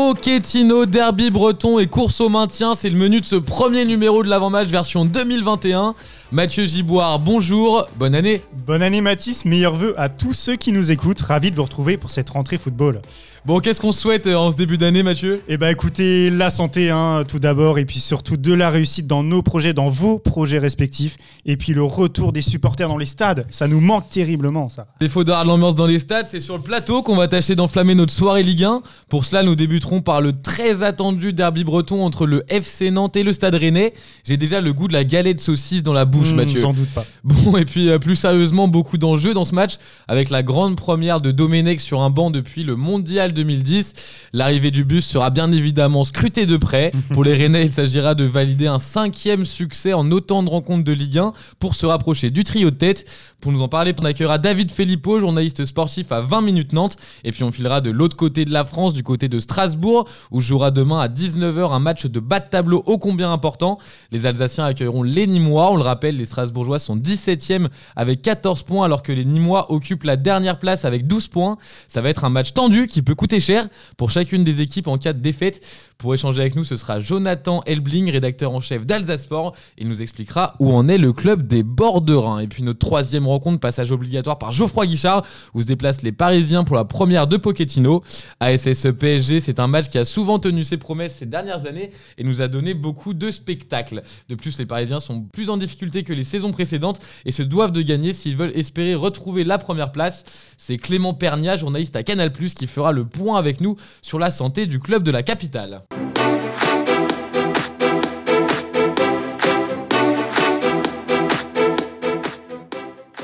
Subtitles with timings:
[0.00, 4.30] Pochettino, derby breton et course au maintien, c'est le menu de ce premier numéro de
[4.30, 5.94] l'avant-match version 2021.
[6.32, 8.44] Mathieu Giboire, bonjour, bonne année.
[8.64, 11.96] Bonne année Mathis, meilleurs vœux à tous ceux qui nous écoutent, ravi de vous retrouver
[11.96, 13.00] pour cette rentrée football.
[13.46, 15.42] Bon, qu'est-ce qu'on souhaite euh, en ce début d'année Mathieu?
[15.48, 19.22] Eh bah écoutez, la santé hein, tout d'abord, et puis surtout de la réussite dans
[19.22, 21.16] nos projets, dans vos projets respectifs,
[21.46, 24.88] et puis le retour des supporters dans les stades, ça nous manque terriblement ça.
[25.00, 28.12] Défaut de l'ambiance dans les stades, c'est sur le plateau qu'on va tâcher d'enflammer notre
[28.12, 28.82] soirée Ligue 1.
[29.08, 33.22] Pour cela, nous débuterons par le très attendu derby breton entre le FC Nantes et
[33.22, 33.94] le Stade Rennais.
[34.22, 36.60] J'ai déjà le goût de la galette saucisse dans la bouche, Hmm, Mathieu.
[36.60, 37.04] J'en doute pas.
[37.24, 39.74] Bon, et puis euh, plus sérieusement, beaucoup d'enjeux dans ce match,
[40.08, 43.92] avec la grande première de Domenech sur un banc depuis le Mondial 2010.
[44.32, 46.90] L'arrivée du bus sera bien évidemment scrutée de près.
[47.12, 50.92] Pour les Rennais, il s'agira de valider un cinquième succès en autant de rencontres de
[50.92, 53.04] Ligue 1 pour se rapprocher du trio de tête.
[53.40, 56.96] Pour nous en parler, on accueillera David Filippo, journaliste sportif à 20 minutes Nantes.
[57.24, 60.40] Et puis on filera de l'autre côté de la France, du côté de Strasbourg, où
[60.42, 63.78] jouera demain à 19h un match de bas de tableau ô combien important.
[64.12, 65.72] Les Alsaciens accueilleront les Nîmois.
[65.72, 70.04] On le rappelle, les Strasbourgeois sont 17e avec 14 points, alors que les Nîmois occupent
[70.04, 71.56] la dernière place avec 12 points.
[71.88, 74.98] Ça va être un match tendu qui peut coûter cher pour chacune des équipes en
[74.98, 75.64] cas de défaite.
[75.96, 79.54] Pour échanger avec nous, ce sera Jonathan Elbling, rédacteur en chef d'Alsasport.
[79.78, 82.40] Il nous expliquera où en est le club des Borderins.
[82.40, 86.64] Et puis notre troisième rencontre, passage obligatoire par Geoffroy Guichard, où se déplacent les Parisiens
[86.64, 88.02] pour la première de Pochettino.
[88.40, 92.24] ASSE PSG, c'est un match qui a souvent tenu ses promesses ces dernières années et
[92.24, 94.02] nous a donné beaucoup de spectacles.
[94.28, 97.72] De plus, les Parisiens sont plus en difficulté que les saisons précédentes et se doivent
[97.72, 100.24] de gagner s'ils veulent espérer retrouver la première place.
[100.58, 104.66] C'est Clément Pernia, journaliste à Canal+, qui fera le point avec nous sur la santé
[104.66, 105.82] du club de la capitale.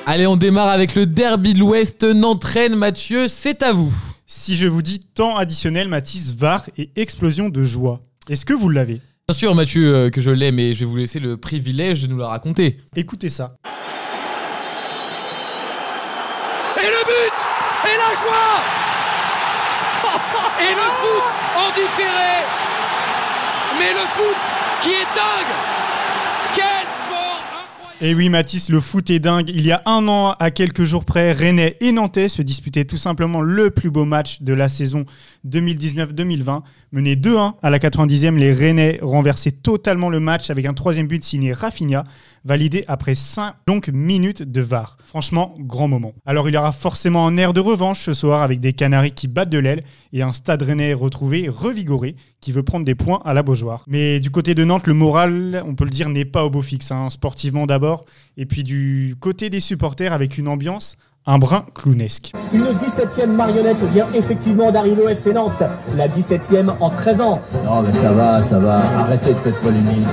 [0.08, 2.04] Allez, on démarre avec le derby de l'Ouest.
[2.04, 3.92] Nantes-Rennes, Mathieu, c'est à vous.
[4.24, 7.98] Si je vous dis temps additionnel, Mathis, VAR et explosion de joie,
[8.30, 9.00] est-ce que vous l'avez?
[9.28, 12.06] Bien sûr, Mathieu, euh, que je l'ai, mais je vais vous laisser le privilège de
[12.06, 12.76] nous la raconter.
[12.94, 13.56] Écoutez ça.
[16.76, 17.36] Et le but
[17.86, 18.62] Et la joie
[20.60, 22.44] Et le foot en différé
[23.80, 24.36] Mais le foot
[24.84, 25.75] qui est dingue
[28.02, 29.48] Et oui, Mathis, le foot est dingue.
[29.48, 32.98] Il y a un an, à quelques jours près, Rennais et Nantais se disputaient tout
[32.98, 35.06] simplement le plus beau match de la saison
[35.48, 36.60] 2019-2020.
[36.92, 41.24] Menés 2-1 à la 90e, les Rennais renversaient totalement le match avec un troisième but
[41.24, 42.04] signé Rafinha,
[42.46, 44.96] validé après 5 longues minutes de VAR.
[45.04, 46.12] Franchement, grand moment.
[46.24, 49.28] Alors il y aura forcément un air de revanche ce soir avec des Canaries qui
[49.28, 53.34] battent de l'aile et un stade rennais retrouvé, revigoré, qui veut prendre des points à
[53.34, 53.84] la Beaujoire.
[53.88, 56.62] Mais du côté de Nantes, le moral, on peut le dire, n'est pas au beau
[56.62, 58.04] fixe, hein, sportivement d'abord,
[58.36, 60.96] et puis du côté des supporters avec une ambiance
[61.26, 62.32] un brin clownesque.
[62.52, 65.62] Une 17e marionnette vient effectivement d'arriver au FC Nantes.
[65.96, 67.42] La 17e en 13 ans.
[67.64, 70.06] Non mais ça va, ça va, arrêtez de faire polémique.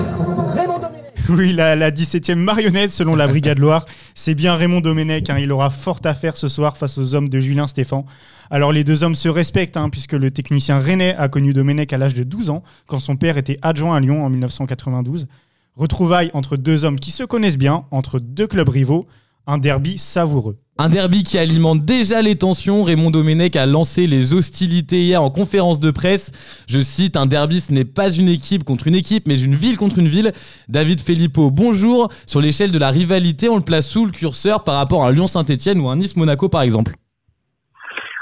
[0.56, 1.03] Raymond Domenech.
[1.30, 5.30] Oui, la, la 17e marionnette selon la Brigade Loire, c'est bien Raymond Domenech.
[5.30, 8.06] hein, il aura fort à faire ce soir face aux hommes de Julien Stéphan.
[8.50, 11.98] Alors les deux hommes se respectent, hein, puisque le technicien Rennais a connu Domenech à
[11.98, 15.28] l'âge de 12 ans, quand son père était adjoint à Lyon en 1992.
[15.76, 19.08] Retrouvailles entre deux hommes qui se connaissent bien, entre deux clubs rivaux,
[19.48, 20.58] un derby savoureux.
[20.80, 22.82] Un derby qui alimente déjà les tensions.
[22.82, 26.32] Raymond Domenech a lancé les hostilités hier en conférence de presse.
[26.68, 29.78] Je cite, un derby ce n'est pas une équipe contre une équipe, mais une ville
[29.78, 30.32] contre une ville.
[30.70, 32.10] David Filippo, bonjour.
[32.26, 35.12] Sur l'échelle de la rivalité, on le place sous le curseur par rapport à un
[35.12, 36.94] Lyon-Saint-Etienne ou un Nice-Monaco par exemple?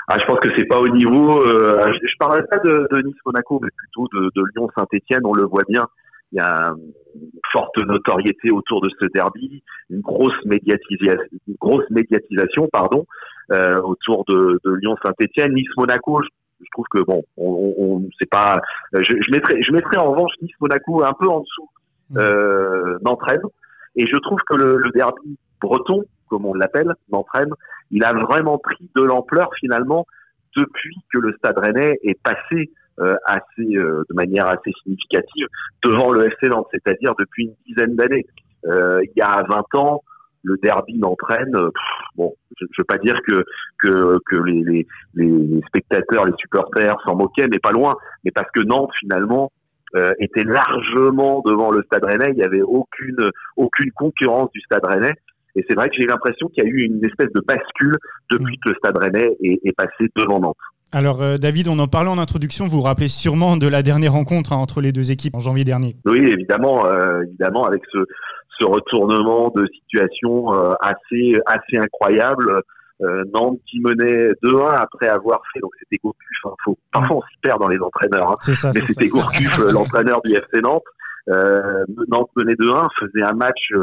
[0.10, 1.42] Ah, je pense que c'est pas au niveau.
[1.48, 5.22] euh, je, je parlerai pas de, Nice-Monaco, mais plutôt de Lyon-Saint-Etienne.
[5.24, 5.88] On le voit bien.
[6.32, 6.74] Il y a
[7.16, 13.06] une forte notoriété autour de ce derby, une grosse médiatisation, une grosse médiatisation, pardon,
[13.52, 15.54] euh, autour de, de Lyon-Saint-Etienne.
[15.54, 16.30] Nice-Monaco, je,
[16.62, 18.62] je trouve que bon, on, on, on c'est pas.
[18.94, 21.70] Je, je mettrais, je mettrais en revanche Nice-Monaco un peu en dessous
[22.18, 23.50] euh, Nantes-Rennes.
[23.98, 27.54] Et je trouve que le, le derby breton, comme on l'appelle, Nantes-Rennes,
[27.92, 30.06] il a vraiment pris de l'ampleur finalement
[30.56, 32.66] depuis que le Stade Rennais est passé euh,
[33.26, 35.48] assez, euh, de manière assez significative
[35.84, 38.26] devant le FC Nantes, c'est-à-dire depuis une dizaine d'années.
[38.66, 40.04] Euh, il y a 20 ans,
[40.44, 41.72] le derby euh, pff,
[42.16, 43.44] bon, je ne veux pas dire que
[43.80, 48.50] que, que les, les, les spectateurs, les supporters s'en moquaient, mais pas loin, mais parce
[48.52, 49.52] que Nantes finalement
[49.96, 54.86] euh, était largement devant le Stade Rennais, il n'y avait aucune aucune concurrence du Stade
[54.86, 55.14] Rennais.
[55.56, 57.98] Et c'est vrai que j'ai l'impression qu'il y a eu une espèce de bascule
[58.30, 60.56] depuis que le Stade Rennais est, est passé devant Nantes.
[60.94, 64.12] Alors euh, David, on en parlait en introduction, vous vous rappelez sûrement de la dernière
[64.12, 65.96] rencontre hein, entre les deux équipes en janvier dernier.
[66.06, 68.00] Oui, évidemment, euh, évidemment, avec ce,
[68.60, 72.62] ce retournement de situation euh, assez assez incroyable.
[73.34, 77.38] Nantes qui menait 2-1 après avoir fait, donc c'était Gourcuff, hein, faut, parfois on s'y
[77.42, 78.70] perd dans les entraîneurs, hein, C'est ça.
[78.76, 79.08] mais c'était.
[79.08, 80.84] Gourcuff, l'entraîneur du FC Nantes.
[81.28, 83.74] Nantes menait 2-1, faisait un match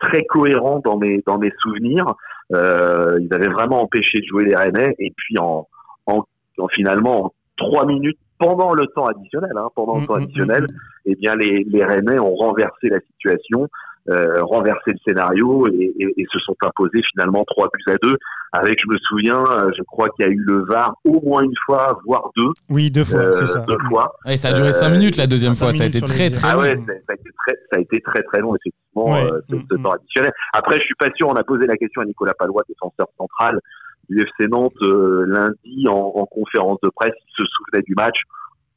[0.00, 2.16] très cohérent dans mes dans mes souvenirs.
[2.50, 5.68] Ils avaient vraiment empêché de jouer les Rennais et puis en,
[6.06, 6.22] en,
[6.58, 10.22] en finalement en trois minutes pendant le temps additionnel, hein, pendant Mm, le temps mm,
[10.22, 10.76] additionnel, mm,
[11.06, 13.66] eh bien les, les Rennais ont renversé la situation,
[14.10, 18.16] euh, renversé le scénario et, et- et se sont imposés finalement trois buts à deux.
[18.52, 21.42] Avec, je me souviens, euh, je crois qu'il y a eu le VAR au moins
[21.42, 23.60] une fois, voire deux, Oui, deux fois, euh, c'est ça.
[23.66, 24.14] deux fois.
[24.24, 26.30] Ouais, ça a duré Euh, 5 minutes la deuxième cinq fois, ça a été très
[26.30, 26.60] très Ah long.
[26.60, 29.32] ouais, ça, ça a été très, ça a été très très long effectivement Ouais.
[29.32, 30.32] euh, ce, ce Mm, temps additionnel.
[30.52, 31.28] Après, je suis pas sûr.
[31.28, 33.60] On a posé la question à Nicolas Palois, défenseur central
[34.08, 37.14] du FC Nantes euh, lundi en, en conférence de presse.
[37.16, 38.16] Il se souvenait du match.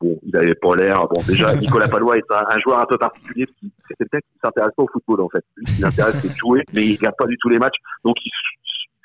[0.01, 1.07] Bon, il avait pas l'air.
[1.09, 3.45] Bon, déjà, Nicolas Palois est un, un joueur un peu particulier.
[3.87, 5.43] C'est quelqu'un qui s'intéresse pas au football en fait.
[5.57, 7.77] Lui, ce qui l'intéresse, c'est jouer, mais il regarde pas du tout les matchs.
[8.05, 8.31] Donc, il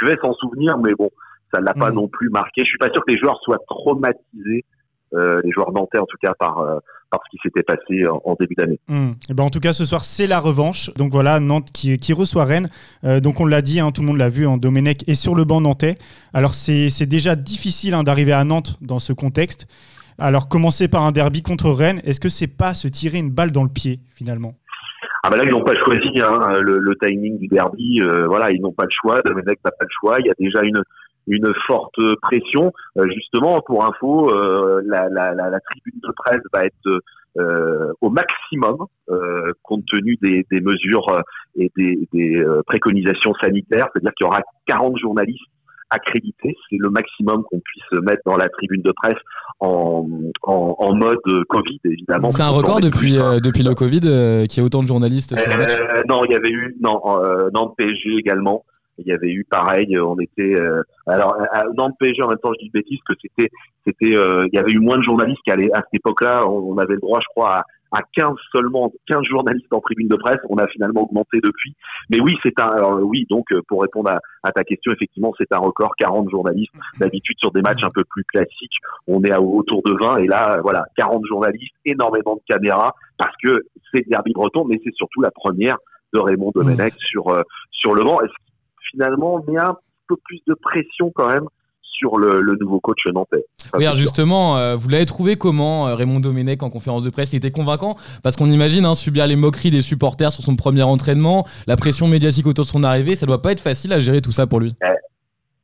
[0.00, 1.10] devait s'en souvenir, mais bon,
[1.52, 1.94] ça l'a pas Mm.
[1.94, 2.62] non plus marqué.
[2.62, 4.64] Je suis pas sûr que les joueurs soient traumatisés,
[5.14, 6.78] euh, les joueurs nantais en tout cas, par euh,
[7.14, 8.80] par ce qui s'était passé en, en début d'année.
[9.30, 10.90] Eh ben, en tout cas, ce soir, c'est la revanche.
[10.96, 12.68] Donc voilà, Nantes qui, qui reçoit Rennes.
[13.04, 15.34] Euh, donc on l'a dit, hein, tout le monde l'a vu, en Domenech est sur
[15.34, 15.96] le banc nantais.
[16.32, 19.66] Alors c'est déjà difficile hein, d'arriver à Nantes dans ce contexte.
[20.18, 23.52] Alors commencer par un derby contre Rennes, est-ce que c'est pas se tirer une balle
[23.52, 24.54] dans le pied finalement?
[25.22, 28.00] Ah bah là ils n'ont pas choisi hein, le, le timing du derby.
[28.00, 29.22] euh, voilà, ils n'ont pas le choix.
[29.24, 30.16] Domenech n'a pas le choix.
[30.20, 30.80] Il y a déjà une
[31.26, 32.72] une forte pression.
[32.98, 37.00] Euh, justement, pour info, euh, la, la, la, la tribune de presse va être
[37.36, 41.20] euh, au maximum euh, compte tenu des, des mesures euh,
[41.56, 43.88] et des, des préconisations sanitaires.
[43.92, 45.40] C'est-à-dire qu'il y aura 40 journalistes
[45.90, 46.56] accrédités.
[46.70, 49.18] C'est le maximum qu'on puisse mettre dans la tribune de presse
[49.60, 50.06] en,
[50.42, 51.18] en, en mode
[51.48, 52.30] Covid, évidemment.
[52.30, 55.50] C'est un record depuis, depuis le Covid euh, qu'il y ait autant de journalistes sur
[55.50, 55.72] le match?
[56.08, 58.64] Non, il y avait eu non euh, Nantes PSG également.
[58.98, 59.96] Il y avait eu pareil.
[59.96, 62.52] euh, On était euh, alors à Nantes PSG en même temps.
[62.58, 63.50] Je dis bêtise que c'était
[63.86, 66.46] c'était euh, il y avait eu moins de journalistes qu'à à cette époque-là.
[66.46, 70.08] On, on avait le droit, je crois, à, à 15 seulement 15 journalistes en tribune
[70.08, 70.38] de presse.
[70.48, 71.74] On a finalement augmenté depuis.
[72.10, 75.32] Mais oui, c'est un alors, oui donc euh, pour répondre à, à ta question, effectivement,
[75.38, 76.72] c'est un record 40 journalistes.
[76.98, 80.26] D'habitude sur des matchs un peu plus classiques, on est à autour de 20 et
[80.26, 83.60] là voilà 40 journalistes, énormément de caméras parce que
[83.92, 85.76] c'est le derby breton, mais c'est surtout la première
[86.12, 88.20] de Raymond Domenech sur euh, sur le que
[88.90, 89.76] finalement met un
[90.08, 91.46] peu plus de pression quand même
[91.94, 93.44] sur le, le nouveau coach nantais
[93.74, 97.32] Oui, alors justement, euh, vous l'avez trouvé comment, euh, Raymond Domenech, en conférence de presse?
[97.32, 97.96] Il était convaincant?
[98.22, 102.08] Parce qu'on imagine hein, subir les moqueries des supporters sur son premier entraînement, la pression
[102.08, 104.60] médiatique autour de son arrivée, ça doit pas être facile à gérer tout ça pour
[104.60, 104.74] lui.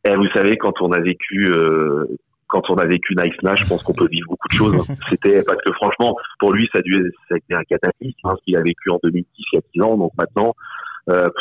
[0.05, 2.07] Et vous savez, quand on a vécu, euh,
[2.47, 4.77] quand on a vécu Nice Nash, je pense qu'on peut vivre beaucoup de choses.
[4.77, 4.95] hein.
[5.11, 8.57] C'était parce que franchement, pour lui, ça a, dû, été un cataclysme, hein, ce qu'il
[8.57, 9.97] a vécu en 2010, il y a 10 ans.
[9.99, 10.55] Donc maintenant,
[11.07, 11.33] pff,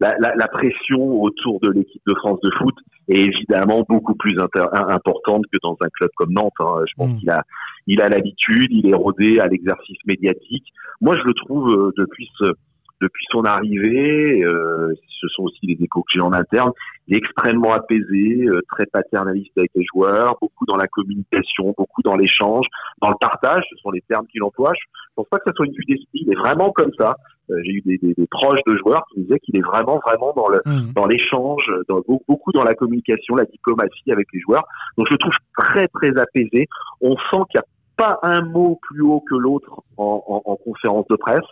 [0.00, 2.74] la, la, la pression autour de l'équipe de France de foot
[3.08, 6.52] est évidemment beaucoup plus inter- importante que dans un club comme Nantes.
[6.60, 6.82] hein.
[6.88, 7.18] Je pense Mm.
[7.18, 7.42] qu'il a,
[7.86, 10.66] il a l'habitude, il est rodé à l'exercice médiatique.
[11.00, 12.52] Moi, je le trouve euh, depuis ce,
[13.00, 16.72] depuis son arrivée, euh, ce sont aussi les échos que j'ai en interne,
[17.06, 22.02] il est extrêmement apaisé, euh, très paternaliste avec les joueurs, beaucoup dans la communication, beaucoup
[22.02, 22.66] dans l'échange,
[23.02, 24.72] dans le partage, ce sont les termes qu'il emploie.
[24.74, 24.84] Je
[25.16, 27.16] pense pas que ça soit une vue d'esprit, il est vraiment comme ça.
[27.50, 29.98] Euh, j'ai eu des, des, des proches de joueurs qui me disaient qu'il est vraiment,
[30.04, 30.92] vraiment dans le Hmm.
[30.94, 34.64] dans l'échange, dans, be- beaucoup dans la communication, la diplomatie avec les joueurs.
[34.98, 36.66] Donc je le trouve très, très apaisé.
[37.00, 37.64] On sent qu'il n'y a
[37.96, 41.48] pas un mot plus haut que l'autre en, en, en conférence de presse.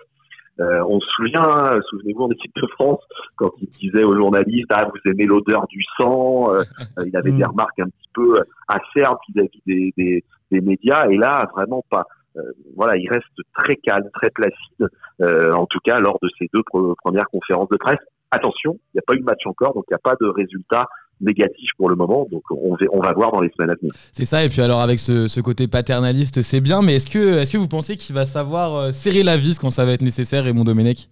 [0.60, 3.00] Euh, on se souvient, hein, souvenez-vous en équipe de France,
[3.36, 6.62] quand il disait aux journalistes ah vous aimez l'odeur du sang, euh,
[7.04, 7.38] il avait Mm.
[7.38, 12.04] des remarques un petit peu acerbes vis-à-vis des, des, des médias et là vraiment pas.
[12.38, 12.42] Euh,
[12.74, 13.24] voilà, il reste
[13.58, 14.88] très calme, très placide,
[15.20, 17.98] euh, en tout cas lors de ces deux pre- premières conférences de presse.
[18.30, 20.26] Attention, il n'y a pas eu de match encore, donc il n'y a pas de
[20.26, 20.86] résultat
[21.20, 23.92] négatif pour le moment, donc on, va- on va voir dans les semaines à venir.
[24.12, 27.38] C'est ça, et puis alors avec ce, ce côté paternaliste, c'est bien, mais est-ce que,
[27.38, 30.02] est que vous pensez qu'il va savoir euh, serrer la vis quand ça va être
[30.02, 31.08] nécessaire, Raymond Domenech?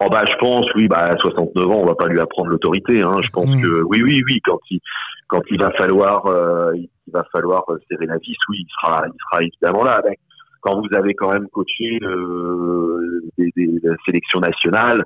[0.00, 3.00] Oh bah je pense oui bah à 69 ans on va pas lui apprendre l'autorité
[3.00, 3.20] hein.
[3.22, 3.62] je pense Mm.
[3.62, 4.80] que oui oui oui quand il
[5.28, 9.04] quand il va falloir euh, il va falloir euh, serrer la vis oui il sera
[9.06, 10.18] il sera évidemment là Mais
[10.60, 13.70] quand vous avez quand même coaché euh, des, des
[14.04, 15.02] sélections nationales euh,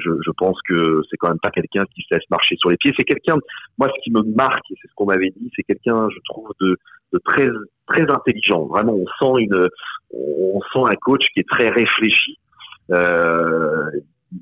[0.00, 2.76] je, je pense que c'est quand même pas quelqu'un qui se laisse marcher sur les
[2.76, 3.36] pieds c'est quelqu'un
[3.78, 6.50] moi ce qui me marque et c'est ce qu'on m'avait dit c'est quelqu'un je trouve
[6.60, 6.76] de,
[7.12, 7.46] de très
[7.86, 9.68] très intelligent vraiment on sent une
[10.14, 12.38] on sent un coach qui est très réfléchi
[12.90, 13.90] euh,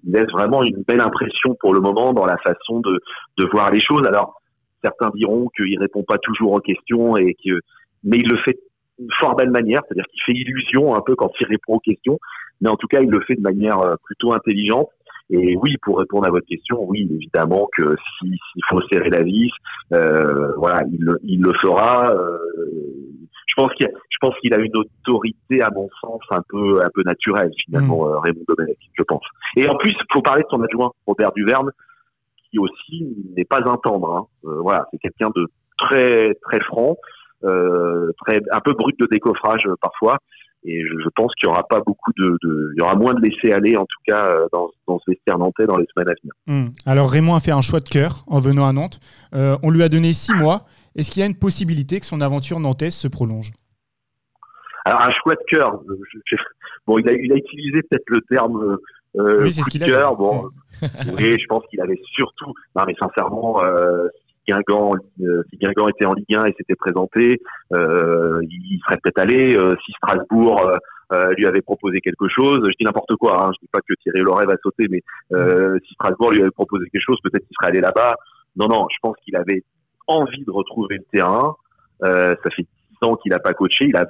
[0.05, 3.01] il laisse vraiment une belle impression pour le moment dans la façon de,
[3.39, 4.07] de voir les choses.
[4.07, 4.41] Alors,
[4.83, 7.61] certains diront qu'il répond pas toujours aux questions et que,
[8.05, 8.59] mais il le fait
[8.99, 12.19] d'une fort belle manière, c'est-à-dire qu'il fait illusion un peu quand il répond aux questions,
[12.61, 14.89] mais en tout cas, il le fait de manière euh, plutôt intelligente.
[15.31, 18.37] Et oui, pour répondre à votre question, oui, évidemment que s'il
[18.69, 19.51] faut serrer la vis,
[19.93, 22.13] euh, voilà, il, il, le fera.
[22.13, 22.39] Euh,
[23.47, 26.91] je pense qu'il je pense qu'il a une autorité, à mon sens, un peu un
[26.93, 28.19] peu naturelle finalement, mm.
[28.19, 29.23] Raymond Domenech, je pense.
[29.57, 31.71] Et en plus, il faut parler de son adjoint Robert Duverne,
[32.51, 34.13] qui aussi n'est pas un tendre.
[34.13, 34.27] Hein.
[34.43, 35.47] voilà, c'est quelqu'un de
[35.79, 36.97] très très franc,
[37.43, 40.19] très un peu brut de décoffrage parfois
[40.63, 43.53] et je, pense qu'il y aura pas beaucoup de, il y aura moins de laisser
[43.53, 46.35] aller en tout cas euh, dans, dans ce vestiaire nantais dans les semaines à venir.
[46.47, 46.73] Hmm.
[46.85, 49.01] Alors Raymond a fait un choix de cœur en venant à Nantes.
[49.35, 50.67] Euh, on lui a donné six mois.
[50.97, 53.53] Est-ce qu'il y a une possibilité que son aventure nantaise se prolonge?
[54.85, 55.81] Alors un choix de cœur.
[56.87, 58.79] Bon, il a, il a utilisé peut-être le terme.
[59.19, 59.87] Euh, oui, c'est ce qu'il a.
[59.87, 60.17] Cœur.
[60.17, 60.51] Bon,
[61.17, 62.53] oui, je pense qu'il avait surtout.
[62.77, 64.09] Non, mais sincèrement, euh,
[64.51, 67.41] Guingamp, euh, si Guingamp était en Ligue 1 et s'était présenté,
[67.73, 69.57] euh, il serait peut-être allé.
[69.57, 70.71] Euh, si Strasbourg
[71.37, 74.21] lui avait proposé quelque chose, je dis n'importe quoi, hein, je dis pas que Thierry
[74.21, 75.03] Loret va sauter, mais
[75.85, 78.15] si Strasbourg lui avait proposé quelque chose, peut-être qu'il serait allé là-bas.
[78.57, 79.63] Non, non, je pense qu'il avait
[80.07, 81.57] envie de retrouver le terrain.
[82.01, 82.67] ça fait
[83.03, 83.87] 10 ans qu'il n'a pas coaché.
[83.87, 84.07] Il a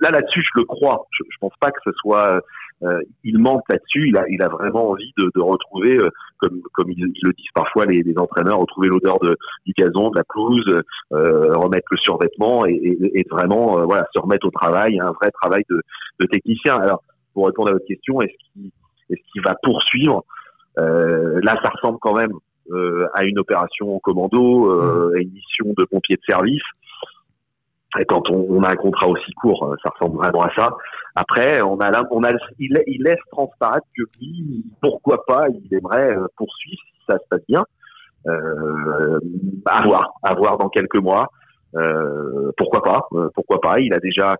[0.00, 1.06] là là-dessus, je le crois.
[1.12, 2.40] Je, je pense pas que ce soit.
[2.84, 4.08] Euh, il manque là-dessus.
[4.08, 7.46] Il a, il a vraiment envie de, de retrouver, euh, comme comme ils, le disent
[7.54, 9.36] parfois les, les entraîneurs, retrouver l'odeur de
[9.66, 14.04] du gazon, de la pelouse, euh, remettre le survêtement et, et, et vraiment euh, voilà
[14.14, 15.80] se remettre au travail, un vrai travail de,
[16.20, 16.76] de technicien.
[16.76, 17.02] Alors
[17.34, 18.70] pour répondre à votre question, est-ce qu'il
[19.10, 20.24] est-ce qu'il va poursuivre?
[20.76, 22.32] Là, ça ressemble quand même
[23.12, 25.14] à une opération commando, mmh.
[25.16, 26.62] à une mission de pompier de service.
[28.00, 30.70] Et quand on, on, a un contrat aussi court, euh, ça ressemble vraiment à ça.
[31.14, 36.16] Après, on a, on a, il, il laisse transparaître que lui, pourquoi pas, il aimerait
[36.16, 37.64] euh, poursuivre si ça se passe bien.
[38.28, 39.18] Euh,
[39.66, 41.28] à voir, à voir dans quelques mois.
[41.74, 43.80] Euh, pourquoi pas, euh, pourquoi pas.
[43.80, 44.36] Il a déjà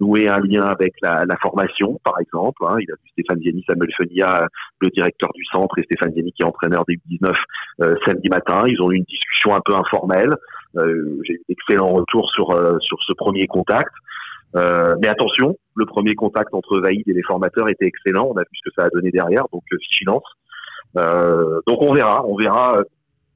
[0.00, 2.64] noué un lien avec la, la formation, par exemple.
[2.66, 2.76] Hein.
[2.80, 4.46] Il a vu Stéphane Ziani, Samuel Fenia,
[4.80, 7.36] le directeur du centre, et Stéphane Ziani qui est entraîneur des 19
[8.06, 8.62] samedi matin.
[8.66, 10.34] Ils ont eu une discussion un peu informelle.
[10.76, 13.92] Euh, j'ai eu d'excellents retours sur euh, sur ce premier contact.
[14.54, 18.28] Euh, mais attention, le premier contact entre Vaïd et les formateurs était excellent.
[18.30, 20.24] On a vu ce que ça a donné derrière, donc vigilance.
[20.94, 22.82] donc on verra, on verra.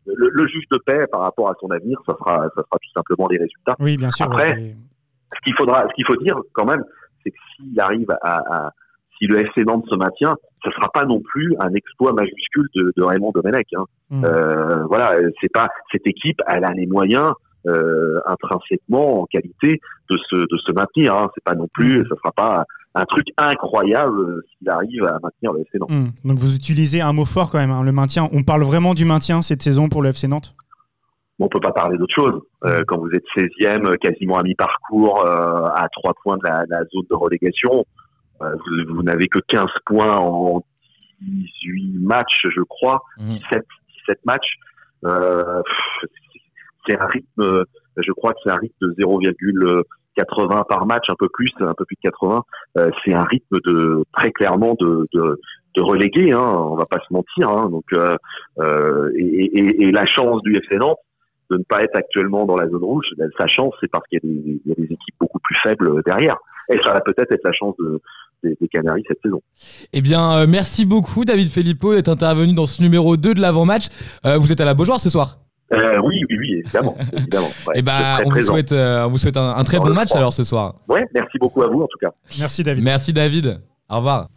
[0.08, 2.90] Le, le, juge de paix par rapport à son avenir, ça sera, ça sera tout
[2.94, 3.74] simplement les résultats.
[3.80, 4.26] Oui, bien sûr.
[4.26, 6.84] Après, ce qu'il faudra, ce qu'il faut dire quand même,
[7.24, 8.70] c'est que s'il arrive à, à,
[9.18, 12.92] si le FC Nantes se maintient, ce sera pas non plus un exploit majuscule de,
[12.96, 13.68] de Raymond Domenech.
[13.76, 13.84] Hein.
[14.10, 14.24] Mmh.
[14.24, 17.32] Euh, voilà, c'est pas cette équipe, elle a les moyens
[17.66, 19.80] euh, intrinsèquement en qualité
[20.10, 21.14] de se de se maintenir.
[21.14, 21.30] Hein.
[21.34, 22.04] C'est pas non plus, mmh.
[22.08, 25.90] ce sera pas un truc incroyable s'il arrive à maintenir le FC Nantes.
[25.90, 26.28] Mmh.
[26.28, 28.28] Donc vous utilisez un mot fort quand même, hein, le maintien.
[28.32, 30.54] On parle vraiment du maintien cette saison pour le FC Nantes?
[31.38, 32.40] On peut pas parler d'autre chose.
[32.64, 36.78] Euh, quand vous êtes 16e, quasiment à mi-parcours, euh, à trois points de la, la,
[36.84, 37.84] zone de relégation,
[38.42, 38.54] euh,
[38.88, 40.62] vous, n'avez que 15 points en
[41.20, 43.62] 18 matchs, je crois, 17, mmh.
[44.06, 44.58] 17 matchs.
[45.04, 45.62] Euh,
[46.86, 47.64] c'est un rythme,
[47.96, 51.84] je crois que c'est un rythme de 0,80 par match, un peu plus, un peu
[51.84, 52.44] plus de 80.
[52.78, 55.40] Euh, c'est un rythme de très clairement de, de,
[55.74, 57.48] de relégué, hein, on va pas se mentir.
[57.50, 58.16] Hein, donc, euh,
[58.58, 60.98] euh et, et, et, la chance du FC Nantes
[61.50, 63.06] de ne pas être actuellement dans la zone rouge,
[63.38, 66.36] sa chance, c'est parce qu'il y, y, a des équipes beaucoup plus faibles derrière.
[66.68, 68.00] Et ça va peut-être être la chance de,
[68.42, 69.40] des, Canaries cette saison.
[69.92, 73.86] Eh bien, euh, merci beaucoup David Filippo d'être intervenu dans ce numéro 2 de l'avant-match.
[74.24, 75.38] Euh, vous êtes à la Beaujoire ce soir
[75.72, 76.96] euh, oui, oui, oui, évidemment.
[77.12, 80.44] évidemment eh ben, on, vous souhaite, on, vous souhaite, un, très bon match alors ce
[80.44, 80.76] soir.
[80.88, 82.12] Ouais, merci beaucoup à vous en tout cas.
[82.38, 82.84] Merci David.
[82.84, 83.60] Merci David.
[83.90, 84.28] Au revoir.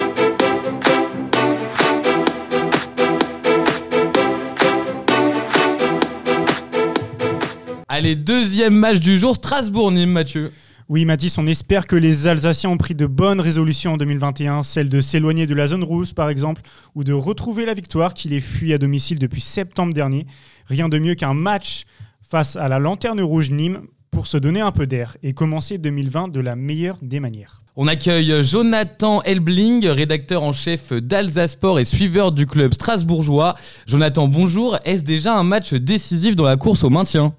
[7.87, 10.51] Allez, deuxième match du jour, Strasbourg-Nîmes, Mathieu.
[10.89, 14.89] Oui, Mathis, on espère que les Alsaciens ont pris de bonnes résolutions en 2021, celle
[14.89, 16.63] de s'éloigner de la zone rouge par exemple,
[16.95, 20.25] ou de retrouver la victoire qui les fuit à domicile depuis septembre dernier.
[20.65, 21.83] Rien de mieux qu'un match
[22.27, 26.29] face à la lanterne rouge Nîmes pour se donner un peu d'air et commencer 2020
[26.29, 27.61] de la meilleure des manières.
[27.75, 33.53] On accueille Jonathan Elbling, rédacteur en chef d'Alsasport et suiveur du club strasbourgeois.
[33.85, 34.79] Jonathan, bonjour.
[34.85, 37.35] Est-ce déjà un match décisif dans la course au maintien?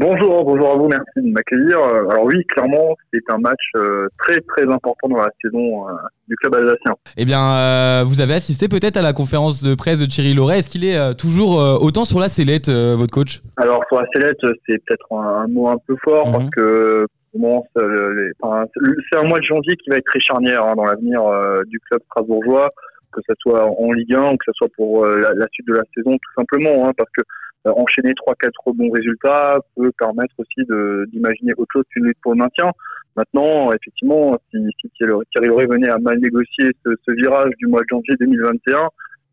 [0.00, 1.76] Bonjour, bonjour à vous, merci de m'accueillir.
[1.76, 5.92] Euh, alors oui, clairement, c'est un match euh, très très important dans la saison euh,
[6.28, 6.94] du club alsacien.
[7.16, 10.58] Eh bien, vous avez assisté peut-être à la conférence de presse de Thierry Loret.
[10.58, 13.42] Est-ce qu'il est toujours autant sur la sellette, votre coach?
[13.56, 14.38] Alors sur la sellette,
[14.68, 16.32] c'est peut-être un, mot un peu fort mhm.
[16.32, 21.22] parce que c'est un mois de janvier qui va être très charnière hein, dans l'avenir
[21.66, 22.70] du club strasbourgeois,
[23.12, 25.84] que ce soit en Ligue 1 ou que ce soit pour la, suite de la
[25.94, 27.22] saison, tout simplement, hein, parce que
[27.66, 30.64] euh, enchaîner trois quatre bons résultats peut permettre aussi
[31.12, 32.70] d'imaginer autre chose qu'une lutte pour le maintien.
[33.16, 37.86] Maintenant, effectivement, si, si Thierry Loret venait à mal négocier ce, virage du mois de
[37.90, 38.88] janvier 2021,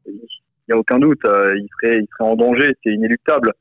[0.08, 0.14] il
[0.68, 3.52] n'y a aucun doute, il serait, il serait en danger, c'est inéluctable.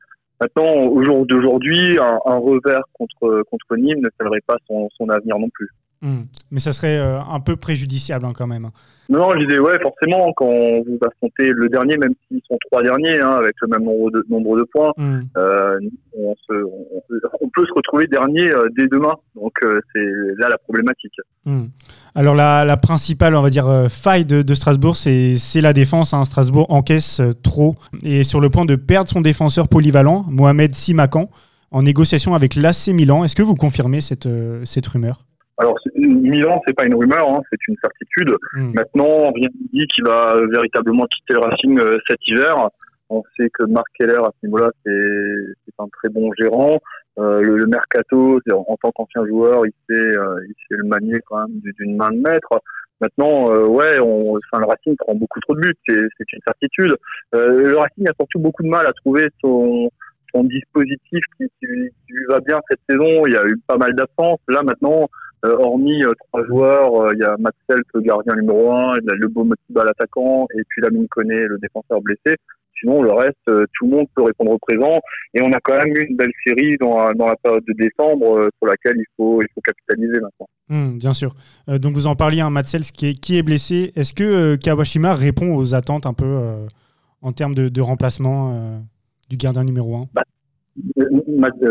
[0.41, 5.51] Maintenant, au jour d'aujourd'hui, un, revers contre contre Nîmes ne scellerait pas son avenir non
[5.51, 5.69] plus.
[6.05, 6.27] Hmm.
[6.53, 8.71] Mais ça serait un peu préjudiciable hein, quand même.
[9.11, 13.21] Non, je disais, ouais, forcément, quand vous affrontez le dernier, même s'ils sont trois derniers,
[13.21, 15.21] hein, avec le même nombre de, nombre de points, mm.
[15.37, 15.79] euh,
[16.17, 19.15] on, se, on, peut se retrouver dernier euh, dès demain.
[19.35, 20.07] Donc, euh, c'est
[20.39, 21.13] là la problématique.
[21.45, 21.65] Mm.
[22.15, 26.15] Alors, la, la, principale, on va dire, euh, faille de, de Strasbourg, c'est la défense.
[26.15, 26.25] Hein.
[26.25, 31.29] Strasbourg encaisse trop et est sur le point de perdre son défenseur polyvalent, Mohamed Simakan,
[31.73, 33.23] en négociation avec l'AC Milan.
[33.23, 34.29] Est-ce que vous confirmez cette,
[34.65, 35.21] cette rumeur?
[35.59, 38.35] Alors, Milan, c'est pas une rumeur, hein, c'est une certitude.
[38.55, 38.73] Hmm.
[38.75, 42.69] Maintenant, on vient de dire qu'il va véritablement quitter le Racing euh, cet hiver.
[43.11, 46.79] On sait que Marc Keller, à ce niveau-là, c'est un très bon gérant.
[47.19, 51.47] Euh, le, mercato, en tant qu'ancien joueur, il sait, euh, il sait le manier quand
[51.47, 52.61] même d'une main de maître.
[53.01, 56.97] Maintenant, euh, ouais, on, enfin, le Racing prend beaucoup trop de buts, c'est une certitude.
[57.33, 59.91] Le Racing a surtout beaucoup de mal à trouver son,
[60.35, 63.27] son dispositif qui, qui, qui, lui va bien cette saison.
[63.27, 64.41] Il y a eu pas mal d'absences.
[64.49, 65.09] Là, maintenant,
[65.53, 69.05] hormis euh, trois joueurs, euh, il y a Matt Self, le gardien numéro un, il
[69.05, 72.37] y a le beau Motiba, l'attaquant, et puis Lamine Koné, le défenseur blessé.
[72.81, 75.01] Sinon, le reste, tout le monde peut répondre au présent.
[75.33, 78.49] Et on a quand même eu une belle série dans, dans la période de décembre
[78.59, 80.49] sur laquelle il faut, il faut capitaliser maintenant.
[80.69, 81.35] Hmm, bien sûr.
[81.69, 83.93] donc vous en parliez, hein, Matt Self qui est, qui est blessé.
[83.95, 86.67] Est-ce que Kawashima répond aux attentes un peu
[87.23, 88.83] en termes de, de remplacement
[89.31, 90.25] du gardien numéro 1 bah,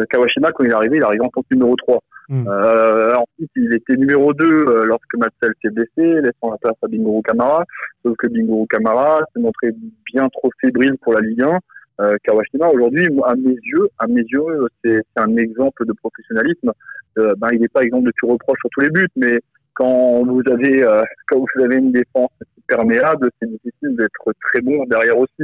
[0.10, 2.00] Kawashima, quand il est arrivé, il est arrivé en tant que numéro 3.
[2.30, 2.48] Mm.
[2.48, 6.88] Euh, ensuite, il était numéro 2 euh, lorsque Matzel s'est blessé, laissant la place à
[6.88, 7.66] Binguru Kamara.
[8.04, 9.72] Sauf que Binguru Kamara s'est montré
[10.14, 11.60] bien trop fébrile pour la Ligue 1.
[12.02, 16.72] Euh, Kawashima, aujourd'hui, à mes yeux, à mes yeux, c'est un exemple de professionnalisme.
[17.20, 19.40] Euh, ben, il n'est pas exemple de tout reproche sur tous les buts, mais
[19.76, 22.32] quand vous avez euh, quand vous avez une défense
[22.68, 25.44] perméable, c'est difficile d'être très bon derrière aussi.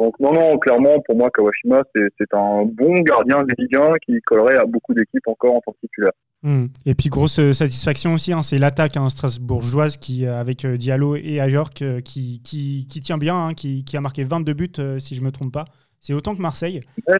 [0.00, 4.18] Donc non, non, clairement, pour moi, Kawashima, c'est un bon gardien des Ligue 1 qui
[4.22, 6.12] collerait à beaucoup d'équipes encore en titulaire.
[6.42, 6.68] Hmm.
[6.86, 10.78] Et puis grosse euh, satisfaction aussi, hein, c'est l'attaque hein, strasbourgeoise qui, euh, avec euh,
[10.78, 14.72] Diallo et Ajorc qui, qui, qui, tient bien, hein, qui, qui, a marqué 22 buts
[14.98, 15.66] si je ne me trompe pas.
[16.00, 16.80] C'est autant que Marseille.
[17.06, 17.18] Ouais,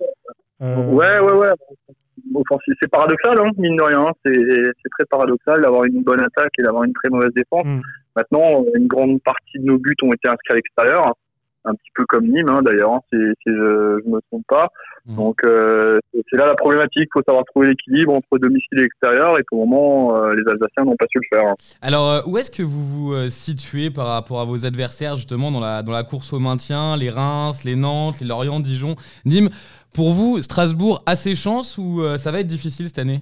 [0.61, 1.33] ouais, ouais.
[1.33, 1.51] ouais.
[2.81, 4.11] c'est paradoxal, mine de rien.
[4.25, 7.67] C'est très paradoxal d'avoir une bonne attaque et d'avoir une très mauvaise défense.
[7.67, 7.81] Hmm.
[8.17, 11.15] Maintenant, une grande partie de nos buts ont été inscrits à l'extérieur
[11.65, 14.69] un petit peu comme Nîmes hein, d'ailleurs, hein, si, je ne me trompe pas.
[15.07, 15.17] Mmh.
[15.17, 19.39] Donc euh, c'est là la problématique, il faut savoir trouver l'équilibre entre domicile et extérieur,
[19.39, 21.49] et pour le moment, euh, les Alsaciens n'ont pas su le faire.
[21.49, 21.55] Hein.
[21.83, 25.61] Alors euh, où est-ce que vous vous situez par rapport à vos adversaires justement dans
[25.61, 29.51] la, dans la course au maintien, les Reims, les Nantes, les Lorient, Dijon, Nîmes?
[29.95, 33.21] Pour vous, Strasbourg a ses chances ou ça va être difficile cette année?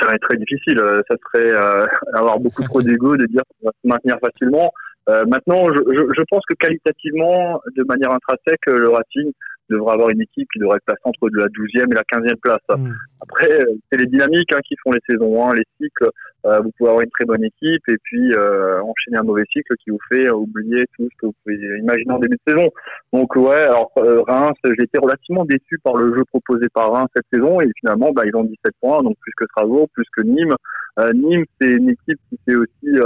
[0.00, 0.80] Ça va être très difficile.
[1.06, 1.52] Ça serait
[2.14, 4.72] avoir beaucoup trop d'ego de dire qu'on va se maintenir facilement.
[5.08, 9.32] Euh, maintenant, je, je, je, pense que qualitativement, de manière intrinsèque, le Racing
[9.70, 12.58] devra avoir une équipe qui devrait être placée entre la 12e et la 15e place.
[12.70, 12.92] Mm.
[13.20, 13.48] Après,
[13.90, 16.10] c'est les dynamiques hein, qui font les saisons, hein, les cycles.
[16.46, 19.74] Euh, vous pouvez avoir une très bonne équipe et puis euh, enchaîner un mauvais cycle
[19.82, 22.70] qui vous fait oublier tout ce que vous pouvez imaginer en début de saison.
[23.12, 27.08] Donc ouais, alors euh, Reims, j'ai été relativement déçu par le jeu proposé par Reims
[27.14, 30.22] cette saison et finalement, bah, ils ont 17 points, donc plus que Strasbourg, plus que
[30.22, 30.54] Nîmes.
[31.00, 33.00] Euh, Nîmes, c'est une équipe qui fait aussi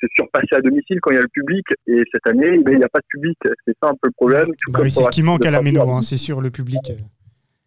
[0.00, 1.64] c'est se surpasser à domicile quand il y a le public.
[1.86, 3.38] Et cette année, il n'y a pas de public.
[3.66, 4.48] C'est ça un peu le problème.
[4.68, 6.92] Bah c'est ce qui manque à la Méno, hein, c'est sûr, le public.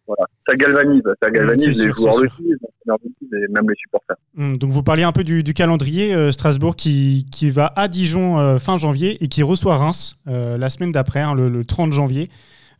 [0.06, 0.24] Voilà.
[0.48, 4.16] Ça galvanise, ça galvanise les joueurs le et même les supporters.
[4.38, 8.38] Hum, donc vous parliez un peu du, calendrier euh, Strasbourg qui, qui, va à Dijon
[8.38, 12.30] euh, fin janvier et qui reçoit Reims euh, la semaine d'après, hein, le, 30 janvier.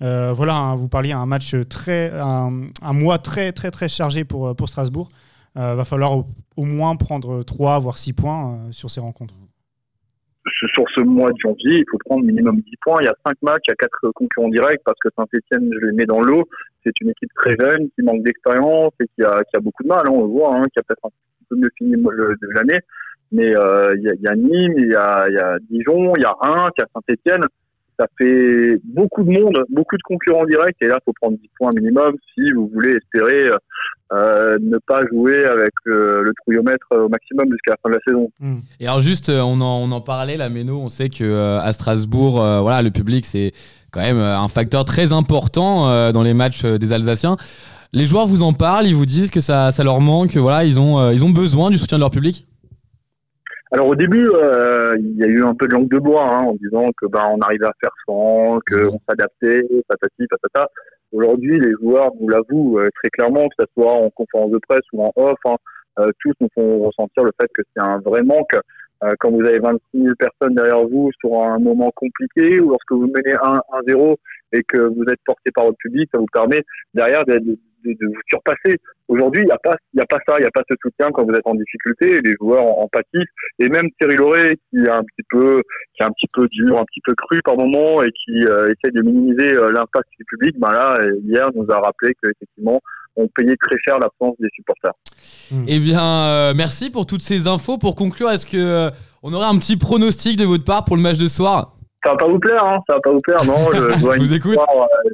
[0.01, 4.55] voilà, hein, vous parliez un match très, un, un, mois très très très chargé pour,
[4.55, 5.09] pour Strasbourg.
[5.57, 6.19] Euh, va falloir
[6.57, 9.35] au, moins prendre 3 voire 6 points euh, sur ces rencontres.
[10.75, 12.99] Sur ce mois de janvier, il faut prendre minimum 10 points.
[13.01, 15.87] Il y a 5 matchs, il y a 4 concurrents directs parce que Saint-Etienne, je
[15.87, 16.45] les mets dans l'eau.
[16.85, 19.88] C'est une équipe très jeune, qui manque d'expérience et qui a, qui a, beaucoup de
[19.88, 20.03] mal.
[20.07, 21.11] Hein, on le voit, hein, qui a peut-être un
[21.49, 22.79] peu mieux fini de l'année.
[23.33, 26.71] Mais euh, il, y a, Nîmes, il y y a Dijon, il y a Reims,
[26.79, 27.45] il y a Saint-Etienne
[27.99, 31.51] ça fait beaucoup de monde, beaucoup de concurrents directs, et là, il faut prendre 10
[31.59, 33.51] points minimum si vous voulez espérer
[34.13, 38.01] euh, ne pas jouer avec euh, le trouillomètre au maximum jusqu'à la fin de la
[38.07, 38.31] saison.
[38.39, 38.59] Hmm.
[38.79, 41.73] Et alors juste, euh, on en, on en parlait, la Méno, on sait que à
[41.73, 43.53] Strasbourg, voilà, le public, c'est
[43.91, 47.37] quand même un facteur très important dans les matchs des Alsaciens.
[47.93, 50.79] Les joueurs vous en parlent, ils vous disent que ça, ça leur manque, voilà, ils
[50.79, 52.46] ont, ils ont besoin du soutien de leur public?
[53.77, 56.45] Alors au début, euh, il y a eu un peu de langue de bois hein,
[56.45, 60.71] en disant que ben on arrivait à faire sans, qu'on s'adaptait, patati patata.
[61.12, 64.81] Aujourd'hui, les joueurs nous l'avouent euh, très clairement, que ce soit en conférence de presse
[64.95, 65.57] ou en off, hein,
[65.99, 68.57] euh, tous nous font ressentir le fait que c'est un vrai manque.
[69.05, 72.93] euh, quand vous avez 26 000 personnes derrière vous sur un moment compliqué ou lorsque
[72.93, 74.17] vous menez 1-0
[74.53, 76.62] et que vous êtes porté par votre public, ça vous permet
[76.95, 77.59] derrière de, de,
[77.94, 78.79] de, vous surpasser.
[79.09, 81.11] Aujourd'hui, il n'y a pas, il a pas ça, il n'y a pas ce soutien
[81.12, 82.20] quand vous êtes en difficulté.
[82.20, 85.62] Les joueurs en, en pâtissent et même Thierry Lauré qui est un petit peu,
[85.94, 88.66] qui est un petit peu dur, un petit peu cru par moment et qui euh,
[88.66, 90.59] essaie de minimiser euh, l'impact du public.
[90.59, 92.81] Ben là, hier, nous a rappelé que effectivement,
[93.16, 94.92] on payait très cher l'absence des supporters.
[95.51, 95.64] Mmh.
[95.68, 97.79] Eh bien, euh, merci pour toutes ces infos.
[97.79, 98.90] Pour conclure, est-ce que euh,
[99.22, 101.72] on aurait un petit pronostic de votre part pour le match de soir?
[102.05, 104.33] Ça va pas vous plaire, hein Ça va pas vous plaire, non Je, vois vous
[104.33, 104.59] écoute.
[104.59, 105.11] Euh,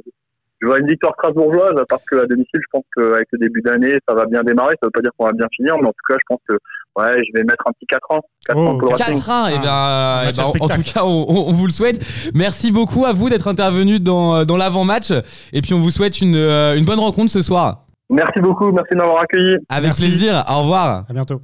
[0.63, 4.15] je vois une victoire strasbourgeoise parce qu'à domicile, je pense qu'avec le début d'année, ça
[4.15, 4.75] va bien démarrer.
[4.81, 6.53] Ça veut pas dire qu'on va bien finir, mais en tout cas, je pense que
[6.53, 8.21] ouais, je vais mettre un petit 4 ans.
[8.47, 11.99] 4 oh, 4 et bien, eh ben, en tout cas, on, on, vous le souhaite.
[12.33, 15.11] Merci beaucoup à vous d'être intervenu dans, dans l'avant-match.
[15.51, 17.81] Et puis, on vous souhaite une, une bonne rencontre ce soir.
[18.09, 19.57] Merci beaucoup, merci de m'avoir accueilli.
[19.67, 21.03] Avec plaisir, au revoir.
[21.09, 21.41] À bientôt.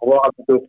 [0.00, 0.66] Au revoir, à bientôt.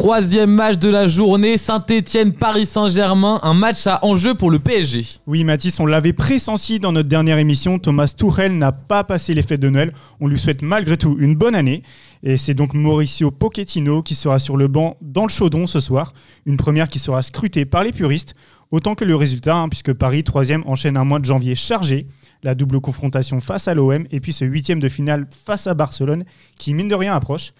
[0.00, 5.04] Troisième match de la journée, Saint-Etienne-Paris Saint-Germain, un match à enjeu pour le PSG.
[5.26, 9.42] Oui Mathis, on l'avait pressenti dans notre dernière émission, Thomas Tuchel n'a pas passé les
[9.42, 9.92] fêtes de Noël.
[10.18, 11.82] On lui souhaite malgré tout une bonne année.
[12.22, 16.14] Et c'est donc Mauricio Pochettino qui sera sur le banc dans le chaudron ce soir.
[16.46, 18.32] Une première qui sera scrutée par les puristes,
[18.70, 22.06] autant que le résultat, hein, puisque Paris, troisième, enchaîne un mois de janvier chargé.
[22.42, 26.24] La double confrontation face à l'OM et puis ce huitième de finale face à Barcelone
[26.56, 27.52] qui, mine de rien, approche.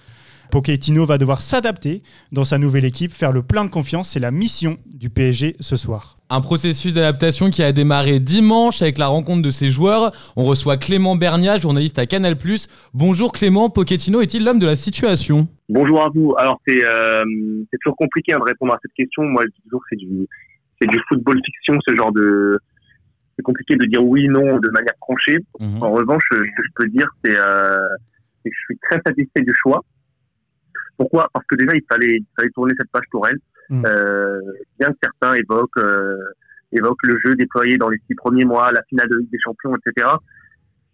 [0.51, 4.11] Pochettino va devoir s'adapter dans sa nouvelle équipe, faire le plein de confiance.
[4.11, 6.19] C'est la mission du PSG ce soir.
[6.29, 10.13] Un processus d'adaptation qui a démarré dimanche avec la rencontre de ses joueurs.
[10.37, 12.37] On reçoit Clément Bernia, journaliste à Canal+.
[12.93, 15.49] Bonjour Clément, Pochettino est-il l'homme de la situation?
[15.69, 16.35] Bonjour à vous.
[16.37, 17.25] Alors c'est euh,
[17.81, 19.23] toujours compliqué hein, de répondre à cette question.
[19.23, 20.27] Moi je dis toujours c'est du,
[20.89, 22.59] du football fiction, ce genre de...
[23.37, 25.39] C'est compliqué de dire oui, non de manière tranchée.
[25.59, 25.83] Mhm.
[25.83, 27.79] En revanche, ce que je peux dire, c'est euh,
[28.45, 29.83] que je suis très satisfait du choix.
[31.01, 31.31] Pourquoi?
[31.33, 33.39] Parce que déjà, il fallait, il fallait tourner cette page Tourelle.
[33.71, 33.85] Mmh.
[33.87, 34.39] Euh,
[34.79, 36.19] bien que certains évoquent, euh,
[36.73, 39.75] évoquent le jeu déployé dans les six premiers mois, la finale de Ligue des Champions,
[39.77, 40.09] etc.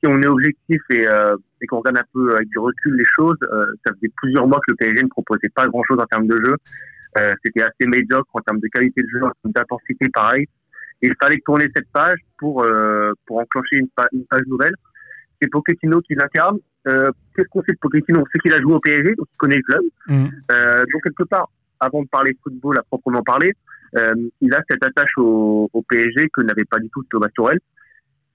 [0.00, 3.04] Si on est objectif et, euh, et qu'on regarde un peu avec du recul les
[3.16, 3.36] choses,
[3.84, 6.54] ça faisait plusieurs mois que le PSG ne proposait pas grand-chose en termes de jeu.
[7.42, 10.46] C'était assez médiocre en termes de qualité de jeu, en termes d'intensité, pareil.
[11.02, 12.64] Et il fallait tourner cette page pour
[13.26, 14.74] pour enclencher une, une page nouvelle.
[15.42, 16.58] C'est Pochettino qui l'incarne.
[16.86, 18.20] Euh, qu'est-ce qu'on sait de Pochettino?
[18.20, 19.82] On sait qu'il a joué au PSG, donc il connaît le club.
[20.08, 20.26] Mmh.
[20.52, 23.52] Euh, donc quelque part, avant de parler football à proprement parler,
[23.96, 27.58] euh, il a cette attache au, au PSG que n'avait pas du tout Thomas Tuchel.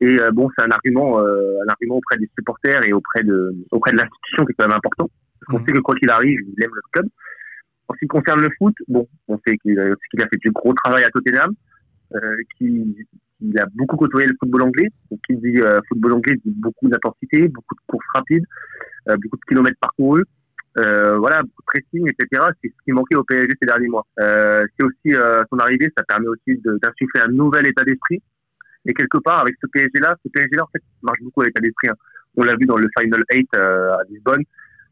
[0.03, 3.97] Et bon, c'est un argument, un argument auprès des supporters et auprès de, auprès de
[3.97, 5.07] l'institution qui est quand même important.
[5.39, 5.67] Parce qu'on mmh.
[5.67, 7.07] sait que quoi qu'il arrive, il aime le club.
[7.87, 9.93] En ce qui concerne le foot, bon, on sait qu'il a,
[10.27, 11.53] fait du gros travail à Tottenham,
[12.57, 12.95] qu'il
[13.41, 14.87] il a beaucoup côtoyé le football anglais.
[15.09, 18.45] Donc, il dit euh, football anglais, dit beaucoup d'intensité, beaucoup de courses rapides,
[19.09, 20.25] euh, beaucoup de kilomètres parcourus.
[20.77, 22.43] Euh, voilà, pressing, etc.
[22.61, 24.05] C'est ce qui manquait au PSG ces derniers mois.
[24.19, 28.21] Euh, c'est aussi euh, son arrivée, ça permet aussi d'insuffler un nouvel état d'esprit.
[28.85, 31.89] Et quelque part, avec ce PSG-là, ce PSG-là, en fait, marche beaucoup à l'état d'esprit.
[31.89, 31.95] Hein.
[32.37, 34.43] On l'a vu dans le Final 8 euh, à Lisbonne,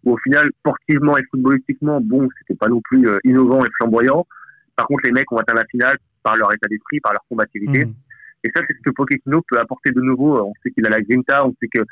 [0.03, 4.27] où au final, sportivement et footballistiquement, bon, c'était pas non plus innovant et flamboyant.
[4.75, 7.85] Par contre, les mecs ont atteint la finale par leur état d'esprit, par leur combativité.
[7.85, 7.93] Mmh.
[8.43, 10.39] Et ça, c'est ce que Pochettino peut apporter de nouveau.
[10.41, 11.84] On sait qu'il a la grinta, on sait que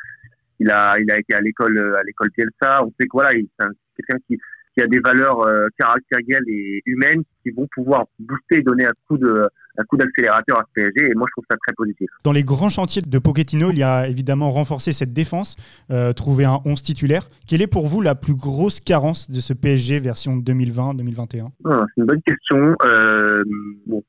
[0.59, 2.29] il a, il a été à l'école, à l'école.
[2.39, 4.39] On sait que voilà, c'est quelqu'un qui,
[4.77, 9.17] qui a des valeurs euh, caractérielles et humaines qui vont pouvoir booster, donner un coup
[9.17, 11.11] de, un coup d'accélérateur à ce PSG.
[11.11, 12.09] Et moi, je trouve ça très positif.
[12.23, 15.55] Dans les grands chantiers de Pochettino, il y a évidemment renforcé cette défense,
[15.91, 17.27] euh, trouver un 11 titulaire.
[17.47, 22.01] Quelle est pour vous la plus grosse carence de ce PSG version 2020-2021 ah, C'est
[22.01, 22.75] une bonne question.
[22.83, 23.43] Euh,
[23.87, 24.03] bon.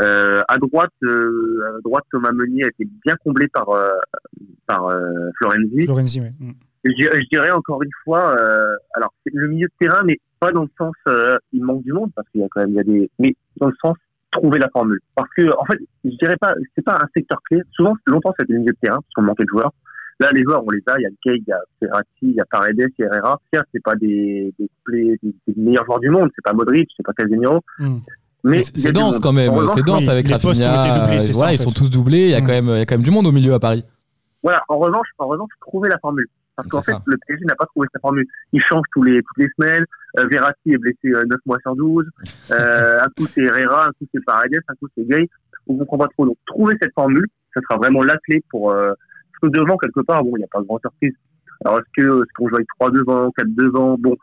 [0.00, 3.90] Euh, à droite, euh, à droite, Thomas Meunier a été bien comblé par euh,
[4.66, 5.84] par euh, Florenzi.
[5.84, 6.28] Florenzi, oui.
[6.40, 6.52] Mm.
[6.84, 10.62] Je, je, dirais encore une fois, euh, alors le milieu de terrain, mais pas dans
[10.62, 10.94] le sens
[11.52, 13.34] il manque du monde parce qu'il y a quand même il y a des, mais
[13.56, 13.96] dans le sens
[14.32, 15.00] trouver la formule.
[15.14, 17.62] Parce que en fait, je dirais pas, c'est pas un secteur clé.
[17.72, 19.72] Souvent, longtemps c'était le milieu de terrain parce qu'on manquait de joueurs.
[20.20, 20.98] Là, les joueurs, on les a.
[20.98, 23.14] Il y a Kay, il y a Ferrati, il y a Paredes, il y a
[23.14, 23.40] Herrera.
[23.52, 26.30] Certes, c'est pas des, des, des, des, meilleurs joueurs du monde.
[26.34, 27.60] C'est pas Modric, c'est pas Casemiro.
[27.78, 27.98] Mm.
[28.44, 31.00] Mais c'est dense quand même, c'est dense avec Rafinha.
[31.00, 32.24] Doublés, voilà, ils sont tous doublés.
[32.24, 32.46] Il y a mm.
[32.46, 33.84] quand même, il y a quand même du monde au milieu à Paris.
[34.42, 34.62] Voilà.
[34.68, 36.28] En revanche, en revanche, trouver la formule.
[36.56, 38.26] Parce qu'en fait, le PSG n'a pas trouvé sa formule.
[38.52, 39.84] Il change tous les, toutes les semaines.
[40.18, 42.08] Euh, Verratti est blessé euh, 9 mois sur 12.
[42.52, 45.28] Euh, un coup c'est Herrera, un coup c'est Paredes, un coup c'est Gay.
[45.66, 46.26] On comprend pas trop.
[46.26, 48.92] Donc, trouver cette formule, ça sera vraiment la clé pour, euh,
[49.40, 51.14] parce que devant, quelque part, bon, il n'y a pas de grande surprise.
[51.64, 53.96] Alors, est-ce que, est-ce qu'on joue avec 3 devant, 4 devant?
[53.98, 54.16] Bon,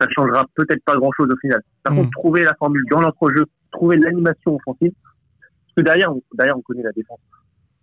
[0.00, 1.60] ça changera peut-être pas grand chose au final.
[1.84, 1.96] Par mmh.
[1.96, 4.92] contre, trouver la formule dans l'entrejeu, trouver l'animation offensive.
[5.00, 7.20] Parce que derrière, on, derrière, on connaît la défense.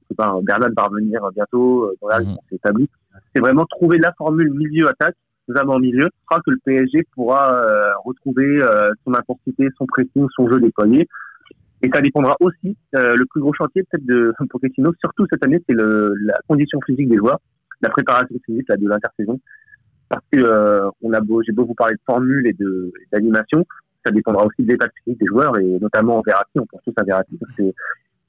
[0.10, 2.38] sais pas, Bernard va revenir bientôt, dans la Mhm.
[2.50, 2.90] c'est établi.
[3.34, 5.16] C'est vraiment trouver la formule milieu-attaque,
[5.48, 10.28] notamment en milieu, fera que le PSG pourra euh, retrouver euh, son intensité, son pressing,
[10.36, 11.08] son jeu déployé.
[11.82, 15.62] Et ça dépendra aussi, euh, le plus gros chantier peut-être de Pochettino, surtout cette année,
[15.68, 17.40] c'est la condition physique des joueurs,
[17.82, 19.40] la préparation physique là, de l'intersaison.
[20.10, 22.56] Parce que euh, on a beau, j'ai beau vous parler de formule et
[23.12, 23.66] d'animation,
[24.06, 27.04] ça dépendra aussi de l'état physique des joueurs et notamment Verratti, on pense tous à
[27.04, 27.54] Verratti parce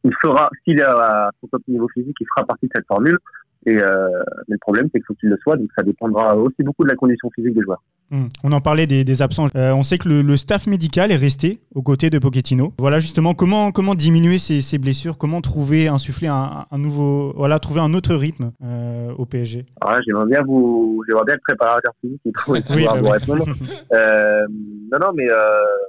[0.05, 3.19] il fera, s'il à son top niveau physique, il fera partie de cette formule.
[3.67, 4.09] Et euh,
[4.49, 6.89] mais le problème, c'est qu'il faut qu'il le soit, donc ça dépendra aussi beaucoup de
[6.89, 7.83] la condition physique des joueurs.
[8.13, 8.27] Hmm.
[8.45, 9.47] On en parlait des, des absents.
[9.57, 12.73] Euh, on sait que le, le staff médical est resté aux côtés de Pochettino.
[12.79, 17.59] Voilà justement comment, comment diminuer ces, ces blessures, comment trouver, insuffler un, un nouveau, voilà,
[17.59, 19.67] trouver un autre rythme euh, au PSG.
[19.85, 23.13] Là, j'aimerais bien vous, j'aimerais bien être préparateur physique et pouvoir Oui, bah vous oui.
[23.13, 23.47] répondre.
[23.93, 24.47] Euh,
[24.93, 25.27] non, non, mais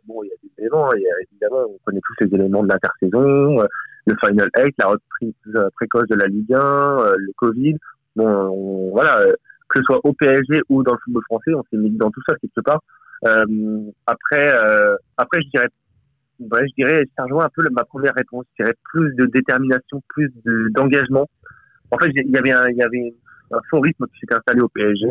[0.08, 0.92] bon, il y a des éléments.
[0.94, 3.60] Il y a, évidemment, on connaît tous les éléments de l'intersaison,
[4.08, 7.76] le Final 8, la reprise euh, précoce de la Ligue 1, euh, le Covid.
[8.16, 9.34] Bon, on- voilà, euh,
[9.70, 12.22] que ce soit au PSG ou dans le football français, on s'est mis dans tout
[12.28, 12.82] ça quelque part.
[13.28, 13.46] Euh,
[14.06, 15.68] après, euh, après, je dirais,
[16.40, 18.46] ouais, je dirais, ça rejoint un peu le- ma première réponse.
[18.58, 21.28] Je dirais plus de détermination, plus de- d'engagement.
[21.92, 23.14] En fait, il y avait un, il y avait
[23.52, 25.08] un faux rythme qui s'était installé au PSG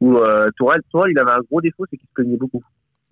[0.00, 2.62] où euh, Tourelle, Tourelle, il avait un gros défaut, c'est qu'il se plaignait beaucoup.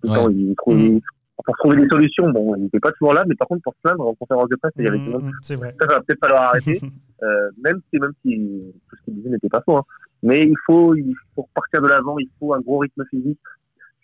[0.03, 0.15] Tout Ouais.
[0.15, 1.01] temps, il trouvait,
[1.45, 3.79] pour trouver des solutions, bon, il n'était pas toujours là, mais par contre, pour se
[3.81, 5.31] plaindre en conférence de presse, il y avait tout le monde.
[5.41, 5.75] C'est vrai.
[5.79, 6.79] Ça va peut-être falloir arrêter,
[7.23, 9.77] euh, même si, même si tout ce qu'il disait n'était pas faux.
[9.77, 9.83] hein.
[10.23, 13.39] Mais il faut, il faut partir de l'avant, il faut un gros rythme physique.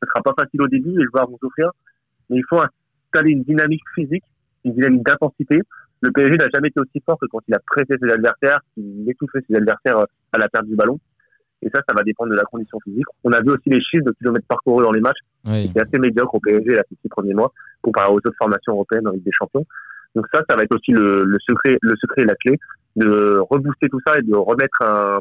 [0.02, 1.72] Ce sera pas facile au début, les joueurs vont souffrir,
[2.30, 4.24] mais il faut installer une dynamique physique,
[4.64, 5.60] une dynamique d'intensité.
[6.02, 9.10] Le PSG n'a jamais été aussi fort que quand il a pressé ses adversaires, qu'il
[9.10, 11.00] étouffait ses adversaires euh, à la perte du ballon.
[11.64, 13.06] Et ça, ça va dépendre de la condition physique.
[13.24, 15.20] On a vu aussi les chiffres de kilomètres parcourus dans les matchs.
[15.46, 15.72] Oui.
[15.74, 19.08] C'est assez médiocre au PSG là, ces six premiers mois comparé aux autres formations européennes
[19.08, 19.66] en Ligue des Champions.
[20.16, 22.60] Donc ça, ça va être aussi le, le secret, le secret et la clé
[22.96, 25.20] de rebooster tout ça et de remettre un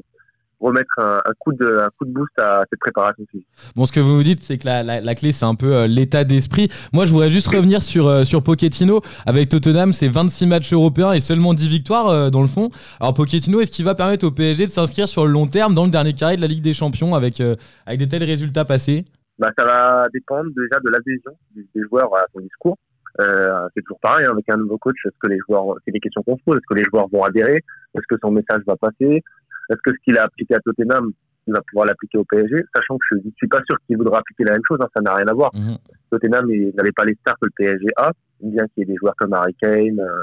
[0.62, 3.46] remettre un, un coup de un coup de boost à cette préparation physique.
[3.76, 5.74] Bon, ce que vous nous dites, c'est que la, la- la clé, c'est un peu
[5.74, 6.68] euh, l'état d'esprit.
[6.92, 9.00] Moi, je voudrais juste revenir sur, euh, sur Pochettino.
[9.26, 12.70] Avec Tottenham, c'est 26 matchs européens et seulement 10 victoires euh, dans le fond.
[13.00, 15.84] Alors, Pochettino, est-ce qu'il va permettre au PSG de s'inscrire sur le long terme dans
[15.84, 19.04] le dernier carré de la Ligue des Champions avec, euh, avec des tels résultats passés?
[19.38, 22.76] Bah, ça va dépendre déjà de l'adhésion des, des joueurs à son discours.
[23.20, 24.96] Euh, c'est toujours pareil hein, avec un nouveau coach.
[25.04, 26.56] Est-ce que les joueurs, c'est des questions qu'on se pose.
[26.56, 27.56] Est-ce que les joueurs vont adhérer?
[27.94, 29.22] Est-ce que son message va passer?
[29.70, 31.12] Est-ce que ce qu'il a appliqué à Tottenham,
[31.46, 34.18] il va pouvoir l'appliquer au PSG Sachant que je ne suis pas sûr qu'il voudra
[34.18, 34.78] appliquer la même chose.
[34.80, 35.50] hein, ça n'a rien à voir.
[35.54, 35.76] Mhm.
[36.10, 39.14] Tottenham n'avait pas les stars que le PSG a, bien qu'il y ait des joueurs
[39.16, 40.22] comme Harry Kane, euh,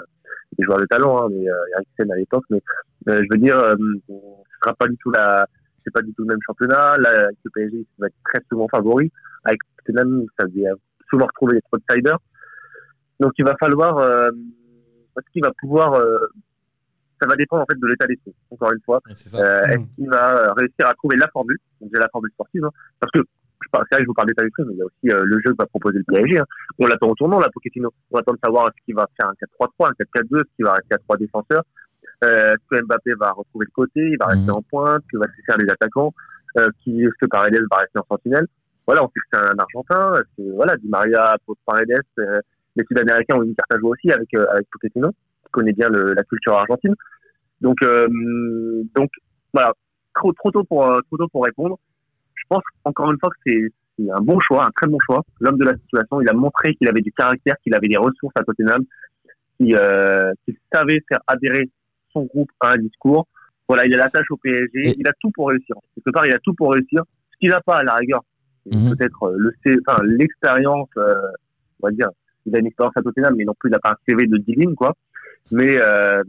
[0.57, 2.45] des joueurs de talent, hein, mais euh, à l'époque.
[2.49, 2.61] Mais
[3.09, 3.75] euh, je veux dire, euh,
[4.07, 4.13] ce
[4.63, 5.47] sera pas du tout la,
[5.83, 6.97] c'est pas du tout le même championnat.
[6.97, 9.11] Là, avec le PSG, il va être très souvent favori.
[9.45, 10.69] Avec Tottenham, ça devait
[11.09, 12.17] souvent retrouver les outsiders.
[13.19, 14.29] Donc il va falloir, euh,
[15.17, 16.17] est-ce qu'il va pouvoir, euh,
[17.21, 18.33] ça va dépendre en fait de l'état d'esprit.
[18.51, 19.37] Encore une fois, C'est ça.
[19.39, 19.71] euh, Mm.
[19.71, 21.57] Est-ce qu'il va euh, réussir à trouver la formule?
[21.81, 23.19] Donc déjà la formule sportive, hein, parce que
[23.61, 25.09] je parle, c'est vrai que je vous parle d'état d'esprit, mais il y a aussi
[25.11, 26.39] euh, le jeu que va proposer le PSG.
[26.39, 26.45] hein.
[26.79, 27.89] On l'attend au tournant, là, Pochettino.
[28.11, 30.73] On attend de savoir est-ce qu'il va faire un 4-3-3, un 4-4-2, est-ce qu'il va
[30.73, 31.63] rester à trois défenseurs,
[32.23, 34.55] euh, est-ce que Mbappé va retrouver le côté, il va rester Mhm.
[34.57, 36.13] en pointe, que va se faire les attaquants,
[36.57, 38.47] euh, qui, est-ce que Paredes va rester en sentinelle?
[38.87, 42.39] Voilà, on sait que c'est un Argentin, est-ce que voilà, Di Maria, Paredes, euh,
[42.75, 45.11] les Sud-Américains ont une carte à jouer aussi avec euh, avec Pochettino,
[45.51, 46.93] connaît bien le, la culture argentine.
[47.61, 48.07] Donc, euh,
[48.95, 49.09] donc
[49.53, 49.73] voilà,
[50.15, 51.77] trop, trop tôt pour euh, trop tôt pour répondre.
[52.35, 55.23] Je pense encore une fois que c'est un bon choix, un très bon choix.
[55.41, 58.33] L'homme de la situation, il a montré qu'il avait du caractère, qu'il avait des ressources
[58.39, 58.83] à Tottenham,
[59.57, 61.69] qu'il euh, qu'il savait faire adhérer
[62.13, 63.27] son groupe à un discours.
[63.67, 65.75] Voilà, il a la tâche au PSG, il a tout pour réussir.
[65.95, 67.03] Quelque part, il a tout pour réussir.
[67.33, 68.21] Ce qu'il n'a pas à la rigueur,
[68.65, 68.95] Mhm.
[68.95, 71.13] peut-être euh, le C- enfin, l'expérience, euh,
[71.81, 72.09] on va dire.
[72.45, 74.37] Il a une expérience à Tottenham, mais non plus il n'a pas un CV de
[74.37, 74.95] 10 lignes, quoi.
[75.51, 76.23] Mais euh,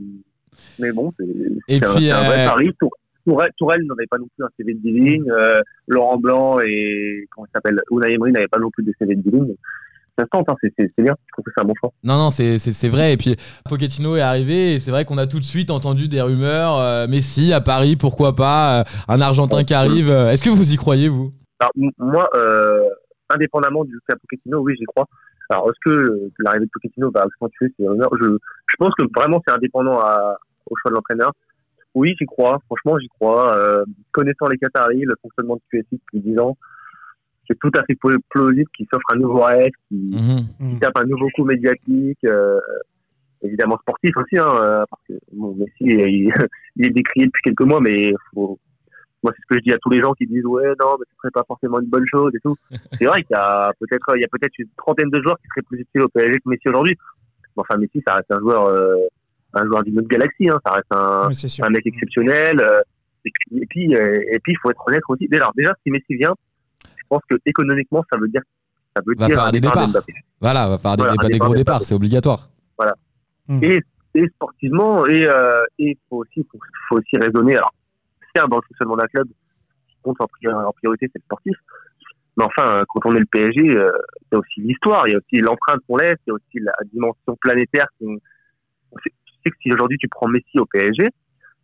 [0.78, 1.12] mais bon,
[1.68, 2.70] c'est un, un vrai euh, pari.
[2.78, 2.90] Tour-
[3.26, 5.30] Tourelle, Tourelle n'avait pas non plus un CV de 10 lignes.
[5.30, 9.14] euh, Laurent Blanc et comment il s'appelle Unai Emery n'avaient pas non plus des CV
[9.14, 9.54] de 10 lignes.
[10.18, 11.14] Ça se tente, hein, c'est bien.
[11.28, 11.92] Je trouve que c'est un bon choix.
[12.02, 13.12] Non, non, c'est- vrai.
[13.12, 13.36] Et puis,
[13.68, 16.76] Pochettino est arrivé et c'est vrai qu'on a tout de suite entendu des rumeurs.
[16.78, 20.10] euh, Messi à Paris, pourquoi pas euh, Un Argentin qui arrive.
[20.10, 21.30] euh, Est-ce que vous y croyez, vous?
[21.60, 22.82] Alors, moi, euh,
[23.30, 25.06] indépendamment du cas Pochettino, oui, j'y crois.
[25.50, 29.04] Alors, est-ce que euh, l'arrivée de Pochettino va accentuer ces rumeurs je, je pense que
[29.14, 30.36] vraiment, c'est indépendant à-
[30.70, 31.32] au choix de l'entraîneur.
[31.94, 32.60] Oui, j'y crois.
[32.66, 33.56] Franchement, j'y crois.
[33.56, 36.56] Euh, connaissant les Qataris, le fonctionnement de QSI depuis 10 ans,
[37.48, 40.38] c'est tout à fait pl- plausible qu'ils s'offrent un nouveau rêve, qu'ils Mhm.
[40.60, 40.70] Hmm.
[40.74, 42.60] qui tape un nouveau coup médiatique, euh,
[43.42, 46.26] évidemment sportif aussi, hein, parce que bon, Messi, il,
[46.76, 48.56] il est décrié depuis quelques mois, mais faut,
[49.22, 51.04] moi c'est ce que je dis à tous les gens qui disent ouais non, mais
[51.10, 52.56] ce serait pas forcément une bonne chose et tout.
[52.98, 55.46] C'est vrai qu'il y a peut-être il y a peut-être une trentaine de joueurs qui
[55.48, 56.96] seraient plus utiles au PSG que Messi aujourd'hui.
[57.56, 58.96] Bon, enfin Messi, ça reste un joueur, euh,
[59.54, 60.48] un joueur d'une autre galaxie.
[60.48, 60.58] Hein.
[60.64, 62.60] Ça reste un, un mec exceptionnel.
[62.60, 62.80] euh,
[63.24, 65.28] et puis, et puis, euh, et puis, il faut être honnête aussi.
[65.28, 66.34] Déjà, déjà, si Messi vient,
[66.84, 68.40] je pense que économiquement, ça veut dire,
[68.96, 70.02] ça veut Va dire faire des départ départs.
[70.40, 72.48] Voilà, va faire des, Voilà, départ gros départs, c'est obligatoire.
[73.62, 73.80] et,
[74.14, 77.72] et sportivement et euh, et faut aussi faut, faut aussi raisonner alors
[78.34, 81.56] dans le fonctionnement d'un club ce qui compte en, pri- en priorité c'est le sportif.
[82.36, 83.90] Mais enfin euh, quand on est le PSG euh,
[84.30, 86.34] il y a aussi l'histoire il y a aussi l'empreinte qu'on laisse il y a
[86.34, 88.06] aussi la dimension planétaire sait,
[89.02, 91.08] tu sais que si aujourd'hui tu prends Messi au PSG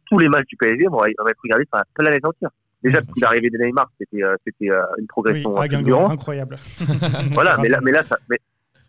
[0.09, 2.51] tous les matchs du PSG vont être regardés par la planète entière.
[2.83, 5.51] Déjà depuis l'arrivée de Neymar c'était euh, c'était euh, une progression
[5.83, 6.57] Guingamp, incroyable.
[7.33, 8.39] voilà mais là mais là ça mais,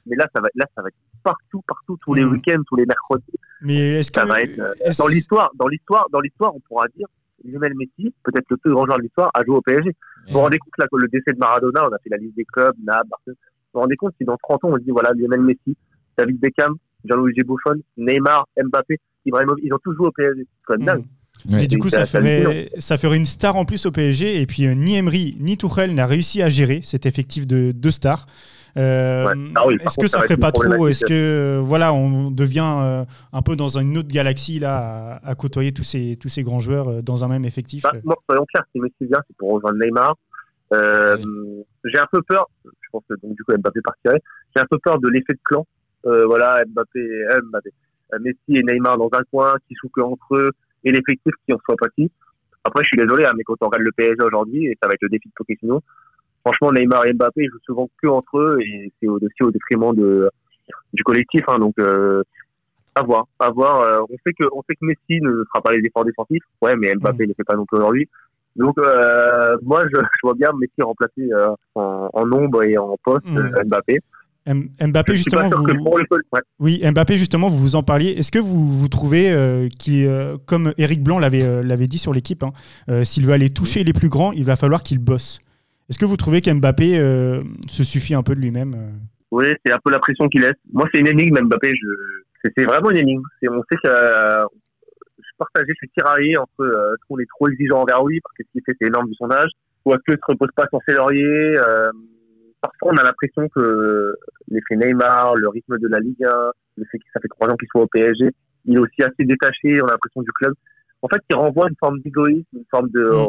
[0.06, 2.86] mais là ça va là ça va être partout partout tous les week-ends tous les
[2.86, 3.24] mercredis.
[3.62, 6.60] Mais est-ce que ça va être euh, est-ce- dans l'histoire dans l'histoire dans l'histoire on
[6.60, 7.08] pourra dire
[7.44, 9.90] Lionel Messi peut-être le plus grand joueur de l'histoire a joué au PSG
[10.28, 12.36] vous vous rendez compte là que le décès de Maradona on a fait la liste
[12.36, 15.12] des clubs Naples Barcelone vous vous rendez compte si dans 30 ans on dit voilà
[15.14, 15.78] Lionel Messi
[16.18, 20.78] David Beckham Gianluigi Buffon Neymar Mbappé Ibrahimovic ils ont tous joué au PSG c'est quand
[20.78, 21.06] même dingue.
[21.48, 24.42] Mais du Et coup, ça- ferait, ça ferait une star en plus au PSG.
[24.42, 27.92] Et puis, euh, ni Emery ni Tuchel n'a réussi à gérer cet effectif de deux
[27.92, 28.26] stars.
[28.76, 29.34] Euh, Ouais.
[29.56, 30.88] Ah oui, Est-ce que ça ça va ferait pas trop.
[30.88, 35.30] Est-ce que euh, voilà, on devient euh, un peu dans une autre galaxie là, à,
[35.30, 38.16] à côtoyer tous ces tous ces grands joueurs euh, dans un même effectif Bah, moi,
[38.30, 40.16] soyons clairs, si Messi vient, c'est pour rejoindre Neymar.
[40.74, 41.18] Euh,
[41.86, 44.22] J'ai un peu peur, je pense que donc, du coup Mbappé partirait,
[44.56, 45.66] j'ai un peu peur de l'effet de clan.
[46.06, 47.70] Euh, voilà, Mbappé, euh, Mbappé,
[48.22, 50.52] Messi et Neymar dans un coin, qui soufflent entre eux,
[50.84, 52.12] et l'effectif qui en soit parti.
[52.64, 54.94] Après, je suis désolé, hein, mais quand on regarde le PSG aujourd'hui, et ça va
[54.94, 55.82] être le défi de Pochettino,
[56.48, 59.52] franchement, Neymar et Mbappé ils jouent souvent que entre eux, et c'est au- aussi au
[59.52, 60.30] détriment de,
[60.94, 61.42] du collectif.
[61.48, 62.24] Hein, donc, euh,
[62.96, 63.82] à voir, à voir.
[63.82, 66.76] Euh, on sait que, on sait que Messi ne fera pas les efforts défensifs, ouais,
[66.76, 68.08] mais Mbappé ne les fait pas non plus aujourd'hui.
[68.56, 71.30] Donc, euh, moi, je, je vois bien Messi remplacer
[71.76, 73.38] en, en ombre et en poste Mm.
[73.38, 74.00] euh, Mbappé.
[74.48, 76.40] M- Mbappé, je justement, vous, pour le ouais.
[76.60, 78.12] oui, Mbappé, justement, vous vous en parliez.
[78.12, 82.14] Est-ce que vous, vous trouvez euh, euh, comme Eric Blanc l'avait euh, l'avait dit sur
[82.14, 82.54] l'équipe, hein,
[83.04, 85.40] s'il veut aller toucher les plus grands, il va falloir qu'il bosse.
[85.90, 88.90] Est-ce que vous trouvez qu'Mbappé euh, se suffit un peu de lui-même euh
[89.32, 90.56] Oui, c'est un peu la pression qu'il laisse.
[90.72, 91.74] Moi, c'est une énigme, Mbappé.
[91.76, 92.50] Je...
[92.56, 93.24] c'est- vraiment une énigme.
[93.50, 94.46] On sait que euh,
[95.18, 98.36] je partageais, je suis tiraillé entre euh, est-ce qu'on est trop exigeant envers lui parce
[98.36, 99.52] que ce qu'il fait, c'est énorme vu son âge,
[99.86, 101.56] ou est-ce qu'il ne se repose pas sur ses lauriers.
[102.62, 104.16] parfois, on a l'impression que
[104.50, 106.34] l'effet Neymar, le rythme de la Ligue 1,
[106.78, 108.30] le fait que ça fait trois ans qu'il soit au PSG,
[108.66, 110.54] il est aussi assez détaché, on a l'impression du club.
[111.02, 113.24] En fait, il renvoie une forme d'égoïsme, une forme de euh,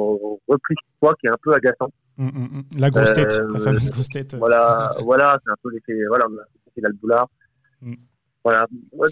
[0.48, 1.90] repli sur soi qui est un peu agaçant.
[2.18, 2.64] Hum, hum, hum.
[2.78, 4.35] La grosse tête, Euh, la fameuse grosse tête.
[4.37, 6.24] Voilà, voilà, c'est un peu l'effet, voilà,
[6.76, 7.28] d'Alboulard.
[7.83, 7.94] Mm.
[8.44, 8.66] Voilà.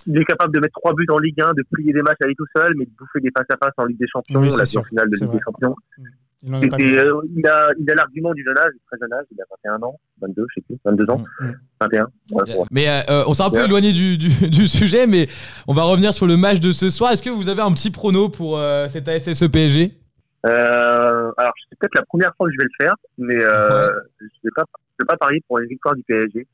[0.07, 2.27] Il est capable de mettre trois buts en Ligue 1, de plier des matchs à
[2.27, 4.49] lui tout seul, mais de bouffer des face à face en Ligue des Champions, Oui,
[4.49, 5.37] l'a finale de Ligue vrai.
[5.37, 5.75] des Champions.
[6.43, 9.25] Il a euh, il a, il a l'argument du jeune âge, du très jeune âge,
[9.33, 11.55] il a 21 ans, 22, je sais plus, 22 ans, hum.
[11.81, 12.07] 21.
[12.31, 12.65] Ouais, ouais.
[12.71, 13.65] Mais euh, on s'est un peu Ouais.
[13.65, 15.29] éloigné du, du- du sujet, mais
[15.67, 17.11] on va revenir sur le match de ce soir.
[17.13, 19.93] Est-ce que vous avez un petit prono pour euh, cet ASSE PSG
[20.47, 24.25] Euh, alors, c'est peut-être la première fois que je vais le faire, mais euh, je
[24.25, 24.65] ne vais, pas-
[24.99, 26.47] je vais pas parier pour une victoire du PSG.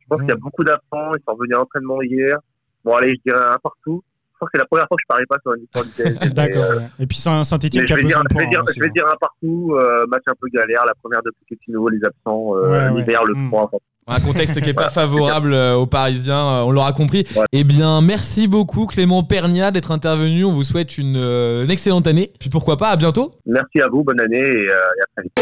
[0.00, 2.36] Je pense qu'il y a beaucoup d'absents, ils sont revenus à l'entraînement hier.
[2.84, 4.02] Bon, allez, je dirais un partout.
[4.32, 5.90] Je pense que c'est la première fois que je parie pas sur une victoire du
[5.90, 6.30] PSG.
[6.34, 6.62] D'accord.
[6.62, 6.80] euh.
[6.98, 8.42] Et puis Saint- Saint-Etienne mais qui je a dire, besoin de je, points.
[8.42, 11.22] vais dire, hein, je vais dire un partout, euh, match un peu galère, la première
[11.22, 12.54] de Pochettino, les absents,
[12.94, 13.62] l'hiver, le froid.
[13.66, 13.78] enfin,
[14.10, 17.24] Un contexte qui n'est pas favorable euh, aux Parisiens, euh, on l'aura compris.
[17.52, 20.44] Eh bien, merci beaucoup Clément Pernia d'être intervenu.
[20.44, 22.32] On vous souhaite une, euh, une excellente année.
[22.40, 23.32] Puis pourquoi pas, à bientôt.
[23.46, 25.40] Merci à vous, bonne année et, euh, et à très vite.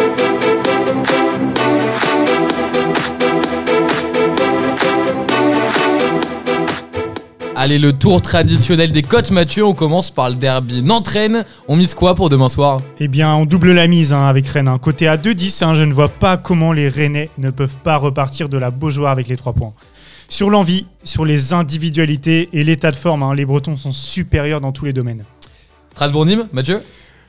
[7.60, 9.64] Allez, le tour traditionnel des cotes, Mathieu.
[9.66, 11.44] On commence par le derby Nantes-Rennes.
[11.66, 14.68] On mise quoi pour demain soir Eh bien, on double la mise hein, avec Rennes.
[14.68, 14.78] hein.
[14.78, 18.48] Côté à 2-10, hein, je ne vois pas comment les Rennais ne peuvent pas repartir
[18.48, 19.72] de la Beaujoire avec les 3 points.
[20.28, 24.84] Sur l'envie, sur les individualités et l'état de forme, les Bretons sont supérieurs dans tous
[24.84, 25.24] les domaines.
[25.94, 26.80] Strasbourg-Nîmes, Mathieu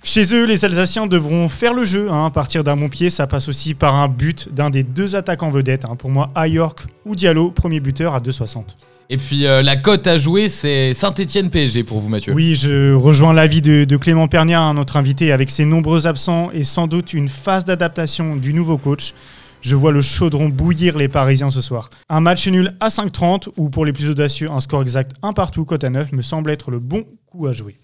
[0.04, 2.08] Chez eux, les Alsaciens devront faire le jeu.
[2.12, 2.30] hein.
[2.30, 5.86] Partir d'un bon pied, ça passe aussi par un but d'un des deux attaquants vedettes.
[5.86, 5.96] hein.
[5.96, 8.76] Pour moi, Ayork ou Diallo, premier buteur à 2,60.
[9.12, 12.32] Et puis euh, la cote à jouer, c'est Saint-Etienne-PSG pour vous, Mathieu.
[12.32, 16.52] Oui, je rejoins l'avis de, de Clément Pernia, hein, notre invité, avec ses nombreux absents
[16.54, 19.16] et sans doute une phase d'adaptation du nouveau coach.
[19.62, 21.90] Je vois le chaudron bouillir les Parisiens ce soir.
[22.08, 25.66] Un match nul à 5,30 ou pour les plus audacieux, un score exact un partout,
[25.66, 27.76] cote à 9, me semble être le bon coup à jouer.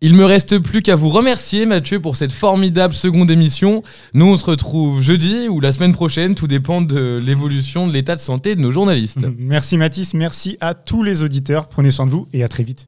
[0.00, 3.82] Il me reste plus qu'à vous remercier, Mathieu, pour cette formidable seconde émission.
[4.14, 6.34] Nous, on se retrouve jeudi ou la semaine prochaine.
[6.34, 9.26] Tout dépend de l'évolution de l'état de santé de nos journalistes.
[9.38, 11.68] Merci Mathis, merci à tous les auditeurs.
[11.68, 12.86] Prenez soin de vous et à très vite.